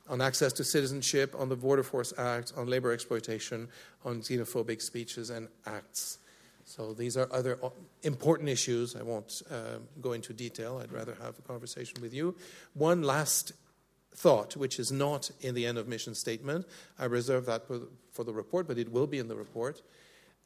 on 0.08 0.21
access 0.21 0.54
to 0.54 0.63
citizenship, 0.63 1.36
on 1.38 1.50
the 1.50 1.58
Border 1.58 1.84
Force 1.84 2.13
Act, 2.17 2.54
on 2.56 2.67
labor 2.67 2.93
exploitation, 2.93 3.67
on 4.06 4.21
xenophobic 4.21 4.82
speeches 4.82 5.30
and 5.30 5.50
acts. 5.65 6.19
So 6.65 6.93
these 6.93 7.15
are 7.15 7.30
other 7.32 7.60
important 8.01 8.49
issues. 8.49 8.95
I 8.95 9.04
won't 9.04 9.41
uh, 9.49 9.78
go 10.01 10.13
into 10.13 10.34
detail. 10.34 10.80
I'd 10.82 10.91
rather 10.91 11.15
have 11.21 11.38
a 11.38 11.41
conversation 11.43 12.01
with 12.01 12.13
you. 12.13 12.36
One 12.73 13.04
last 13.04 13.54
thought, 14.15 14.58
which 14.58 14.80
is 14.80 14.91
not 14.91 15.30
in 15.41 15.54
the 15.54 15.65
end 15.65 15.78
of 15.78 15.88
mission 15.88 16.15
statement, 16.15 16.65
I 16.97 17.06
reserve 17.06 17.45
that 17.45 17.67
for 18.12 18.23
the 18.23 18.34
report, 18.34 18.67
but 18.67 18.78
it 18.78 18.91
will 18.91 19.08
be 19.08 19.19
in 19.19 19.28
the 19.28 19.36
report, 19.36 19.84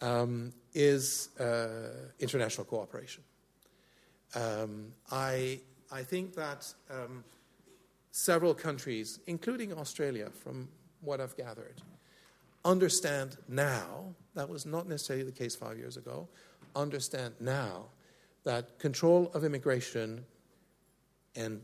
um, 0.02 0.54
is 0.74 1.30
uh, 1.40 2.10
international 2.20 2.66
cooperation. 2.66 3.24
Um, 4.36 4.92
I, 5.12 5.62
I 5.92 6.04
think 6.04 6.36
that 6.36 6.74
um, 6.90 7.24
several 8.12 8.54
countries, 8.54 9.20
including 9.28 9.74
Australia, 9.74 10.30
from 10.30 10.68
what 11.02 11.22
I've 11.22 11.38
gathered, 11.38 11.82
understand 12.66 13.38
now, 13.48 14.16
that 14.40 14.48
was 14.48 14.66
not 14.66 14.88
necessarily 14.88 15.26
the 15.26 15.34
case 15.34 15.54
five 15.54 15.78
years 15.78 15.98
ago, 15.98 16.26
understand 16.74 17.34
now 17.42 17.88
that 18.46 18.80
control 18.80 19.30
of 19.34 19.44
immigration 19.44 20.24
and 21.36 21.60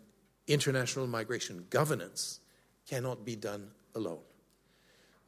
international 0.48 1.08
migration 1.08 1.66
governance 1.70 2.42
cannot 2.86 3.24
be 3.24 3.34
done 3.34 3.72
alone. 3.96 4.20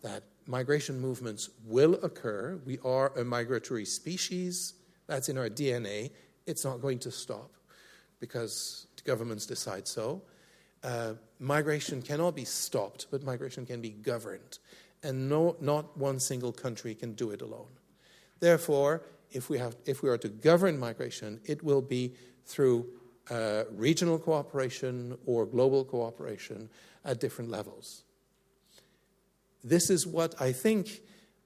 That 0.04 0.24
migration 0.46 1.00
movements 1.00 1.50
will 1.66 1.94
occur. 2.04 2.60
We 2.66 2.80
are 2.84 3.18
a 3.18 3.24
migratory 3.24 3.86
species. 3.86 4.74
That's 5.08 5.30
in 5.30 5.38
our 5.38 5.48
DNA. 5.48 6.12
It's 6.48 6.66
not 6.66 6.82
going 6.82 7.00
to 7.00 7.12
stop 7.12 7.52
because 8.20 8.88
governments 9.06 9.46
decide 9.46 9.88
so. 9.88 10.22
Uh, 10.84 11.14
migration 11.40 12.02
cannot 12.02 12.36
be 12.36 12.44
stopped, 12.44 13.08
but 13.10 13.24
migration 13.24 13.66
can 13.66 13.80
be 13.80 13.92
governed. 13.92 14.60
And 15.04 15.30
no, 15.30 15.56
not 15.60 15.98
one 15.98 16.20
single 16.20 16.52
country 16.52 16.96
can 16.96 17.14
do 17.14 17.32
it 17.32 17.42
alone. 17.42 17.70
Therefore, 18.40 19.04
if 19.32 19.50
we, 19.50 19.58
have, 19.58 19.76
if 19.86 20.02
we 20.02 20.10
are 20.10 20.18
to 20.18 20.30
govern 20.30 20.80
migration, 20.80 21.40
it 21.46 21.64
will 21.64 21.82
be 21.82 22.14
through 22.46 22.88
uh, 23.30 23.64
regional 23.76 24.18
cooperation 24.18 25.18
or 25.26 25.46
global 25.46 25.84
cooperation 25.84 26.70
at 27.04 27.20
different 27.20 27.52
levels. 27.52 28.04
This 29.64 29.90
is 29.90 30.08
what 30.08 30.40
I 30.42 30.52
think 30.52 31.02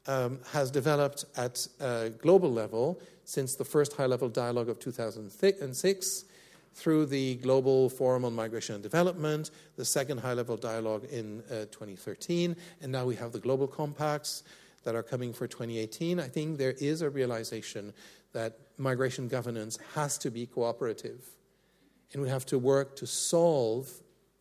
um, 0.07 0.39
has 0.51 0.71
developed 0.71 1.25
at 1.35 1.67
a 1.79 2.09
global 2.09 2.51
level 2.51 3.01
since 3.23 3.55
the 3.55 3.65
first 3.65 3.93
high 3.93 4.05
level 4.05 4.29
dialogue 4.29 4.69
of 4.69 4.79
2006 4.79 6.25
through 6.73 7.05
the 7.07 7.35
Global 7.35 7.89
Forum 7.89 8.25
on 8.25 8.33
Migration 8.33 8.75
and 8.75 8.83
Development, 8.83 9.51
the 9.75 9.85
second 9.85 10.19
high 10.19 10.33
level 10.33 10.57
dialogue 10.57 11.05
in 11.11 11.43
uh, 11.49 11.65
2013, 11.71 12.55
and 12.81 12.91
now 12.91 13.05
we 13.05 13.15
have 13.15 13.31
the 13.31 13.39
global 13.39 13.67
compacts 13.67 14.43
that 14.83 14.95
are 14.95 15.03
coming 15.03 15.33
for 15.33 15.47
2018. 15.47 16.19
I 16.19 16.27
think 16.27 16.57
there 16.57 16.71
is 16.71 17.01
a 17.01 17.09
realization 17.09 17.93
that 18.33 18.57
migration 18.77 19.27
governance 19.27 19.77
has 19.93 20.17
to 20.19 20.31
be 20.31 20.45
cooperative 20.45 21.23
and 22.13 22.21
we 22.21 22.29
have 22.29 22.45
to 22.47 22.59
work 22.59 22.95
to 22.97 23.07
solve 23.07 23.89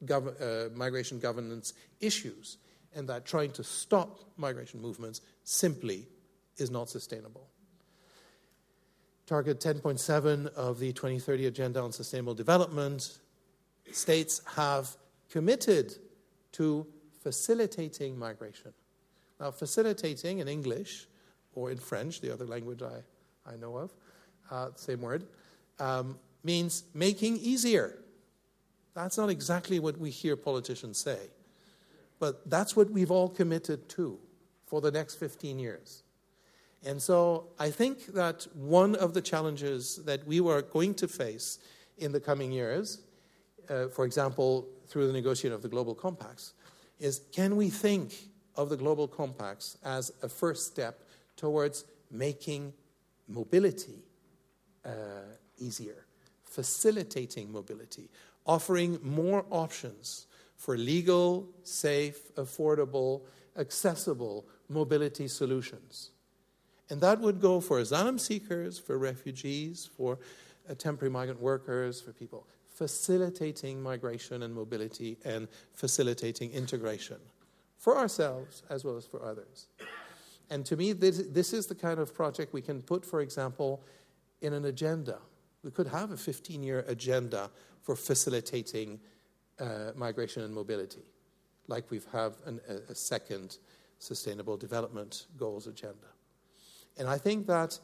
gov- 0.04 0.40
uh, 0.40 0.70
migration 0.74 1.18
governance 1.18 1.72
issues, 2.00 2.58
and 2.94 3.08
that 3.08 3.24
trying 3.24 3.52
to 3.52 3.64
stop 3.64 4.20
migration 4.36 4.80
movements 4.80 5.20
simply 5.44 6.06
is 6.56 6.70
not 6.70 6.88
sustainable. 6.88 7.49
Target 9.30 9.60
10.7 9.60 10.48
of 10.54 10.80
the 10.80 10.92
2030 10.92 11.46
Agenda 11.46 11.80
on 11.80 11.92
Sustainable 11.92 12.34
Development 12.34 13.16
states 13.92 14.42
have 14.56 14.96
committed 15.30 15.94
to 16.50 16.84
facilitating 17.22 18.18
migration. 18.18 18.72
Now, 19.38 19.52
facilitating 19.52 20.40
in 20.40 20.48
English 20.48 21.06
or 21.54 21.70
in 21.70 21.78
French, 21.78 22.20
the 22.20 22.32
other 22.32 22.44
language 22.44 22.82
I, 22.82 23.04
I 23.48 23.54
know 23.54 23.76
of, 23.76 23.92
uh, 24.50 24.70
same 24.74 25.00
word, 25.00 25.24
um, 25.78 26.18
means 26.42 26.82
making 26.92 27.36
easier. 27.36 28.00
That's 28.94 29.16
not 29.16 29.30
exactly 29.30 29.78
what 29.78 29.96
we 29.96 30.10
hear 30.10 30.34
politicians 30.34 30.98
say, 30.98 31.20
but 32.18 32.50
that's 32.50 32.74
what 32.74 32.90
we've 32.90 33.12
all 33.12 33.28
committed 33.28 33.88
to 33.90 34.18
for 34.66 34.80
the 34.80 34.90
next 34.90 35.20
15 35.20 35.60
years. 35.60 36.02
And 36.84 37.00
so 37.00 37.48
I 37.58 37.70
think 37.70 38.06
that 38.14 38.46
one 38.54 38.94
of 38.96 39.12
the 39.12 39.20
challenges 39.20 39.96
that 40.04 40.26
we 40.26 40.40
were 40.40 40.62
going 40.62 40.94
to 40.94 41.08
face 41.08 41.58
in 41.98 42.12
the 42.12 42.20
coming 42.20 42.52
years, 42.52 43.02
uh, 43.68 43.88
for 43.88 44.04
example, 44.04 44.66
through 44.88 45.06
the 45.06 45.12
negotiation 45.12 45.54
of 45.54 45.62
the 45.62 45.68
global 45.68 45.94
compacts, 45.94 46.54
is 46.98 47.20
can 47.32 47.56
we 47.56 47.68
think 47.68 48.14
of 48.56 48.68
the 48.68 48.76
global 48.76 49.06
compacts 49.06 49.76
as 49.84 50.12
a 50.22 50.28
first 50.28 50.66
step 50.66 51.02
towards 51.36 51.84
making 52.10 52.72
mobility 53.28 54.04
uh, 54.84 54.90
easier? 55.58 56.06
facilitating 56.50 57.50
mobility, 57.50 58.10
offering 58.44 58.98
more 59.02 59.46
options 59.50 60.26
for 60.56 60.76
legal, 60.76 61.48
safe, 61.62 62.34
affordable, 62.34 63.22
accessible 63.56 64.44
mobility 64.68 65.28
solutions. 65.28 66.10
And 66.90 67.00
that 67.00 67.20
would 67.20 67.40
go 67.40 67.60
for 67.60 67.78
asylum 67.78 68.18
seekers, 68.18 68.78
for 68.78 68.98
refugees, 68.98 69.88
for 69.96 70.18
uh, 70.68 70.74
temporary 70.74 71.10
migrant 71.10 71.40
workers, 71.40 72.00
for 72.00 72.12
people. 72.12 72.46
Facilitating 72.68 73.80
migration 73.82 74.42
and 74.42 74.54
mobility 74.54 75.16
and 75.24 75.48
facilitating 75.72 76.50
integration 76.52 77.18
for 77.78 77.96
ourselves 77.96 78.62
as 78.68 78.84
well 78.84 78.96
as 78.96 79.06
for 79.06 79.22
others. 79.24 79.68
And 80.50 80.66
to 80.66 80.76
me, 80.76 80.92
this, 80.92 81.22
this 81.30 81.52
is 81.52 81.66
the 81.66 81.74
kind 81.74 82.00
of 82.00 82.12
project 82.12 82.52
we 82.52 82.62
can 82.62 82.82
put, 82.82 83.06
for 83.06 83.20
example, 83.20 83.82
in 84.42 84.52
an 84.52 84.64
agenda 84.64 85.18
we 85.62 85.70
could 85.70 85.88
have 85.88 86.10
a 86.10 86.16
15 86.16 86.62
year 86.62 86.84
agenda 86.88 87.50
for 87.82 87.96
facilitating 87.96 89.00
uh, 89.58 89.92
migration 89.94 90.42
and 90.42 90.54
mobility, 90.54 91.02
like 91.68 91.90
we 91.90 92.00
have 92.12 92.34
an, 92.46 92.60
a, 92.68 92.92
a, 92.92 92.94
second 92.94 93.58
Sustainable 93.98 94.56
Development 94.56 95.26
Goals 95.36 95.66
agenda. 95.66 96.08
And 96.98 97.08
I 97.08 97.18
think 97.18 97.46
that 97.46 97.78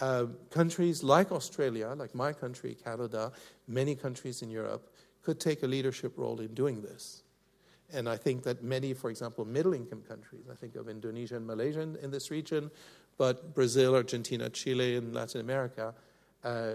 uh, 0.00 0.26
countries 0.50 1.02
like 1.02 1.30
Australia, 1.30 1.94
like 1.96 2.14
my 2.14 2.32
country, 2.32 2.74
Canada, 2.74 3.32
many 3.68 3.94
countries 3.94 4.42
in 4.42 4.50
Europe, 4.50 4.92
could 5.22 5.38
take 5.38 5.62
a 5.62 5.66
leadership 5.66 6.16
role 6.16 6.40
in 6.40 6.54
doing 6.54 6.80
this. 6.80 7.22
And 7.92 8.08
I 8.08 8.16
think 8.16 8.44
that 8.44 8.62
many, 8.62 8.94
for 8.94 9.10
example, 9.10 9.44
middle 9.44 9.74
income 9.74 10.02
countries, 10.06 10.44
I 10.50 10.54
think 10.54 10.76
of 10.76 10.88
Indonesia 10.88 11.36
and 11.36 11.46
Malaysia 11.46 11.80
in, 11.80 12.10
this 12.10 12.30
region, 12.30 12.70
but 13.18 13.54
Brazil, 13.54 13.94
Argentina, 13.94 14.48
Chile, 14.48 14.96
and 14.96 15.12
Latin 15.12 15.40
America, 15.40 15.92
uh, 16.44 16.74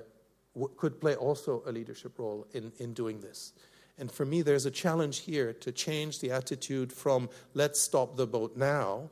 could 0.78 1.00
play 1.02 1.16
also 1.16 1.64
a 1.66 1.72
leadership 1.72 2.20
role 2.20 2.46
in, 2.54 2.72
in 2.80 2.94
doing 2.94 3.20
this. 3.20 3.54
And 3.98 4.12
for 4.12 4.26
me, 4.26 4.42
there's 4.42 4.66
a 4.66 4.72
challenge 4.72 5.20
here 5.20 5.54
to 5.54 5.72
change 5.72 6.20
the 6.20 6.32
attitude 6.32 6.92
from 6.92 7.30
let's 7.54 7.80
stop 7.80 8.18
the 8.18 8.28
boat 8.28 8.58
now 8.58 9.10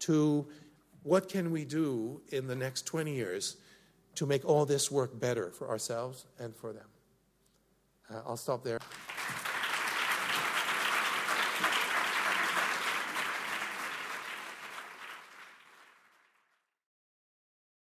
to 0.00 0.46
what 1.08 1.28
can 1.28 1.50
we 1.50 1.64
do 1.64 2.20
in 2.28 2.46
the 2.46 2.54
next 2.54 2.84
20 2.84 3.14
years 3.14 3.56
to 4.14 4.26
make 4.26 4.44
all 4.44 4.66
this 4.66 4.90
work 4.90 5.18
better 5.18 5.50
for 5.50 5.70
ourselves 5.70 6.26
and 6.38 6.54
for 6.54 6.72
them. 6.72 6.86
Uh, 8.10 8.20
I'll 8.26 8.36
stop 8.36 8.62
there. 8.62 8.78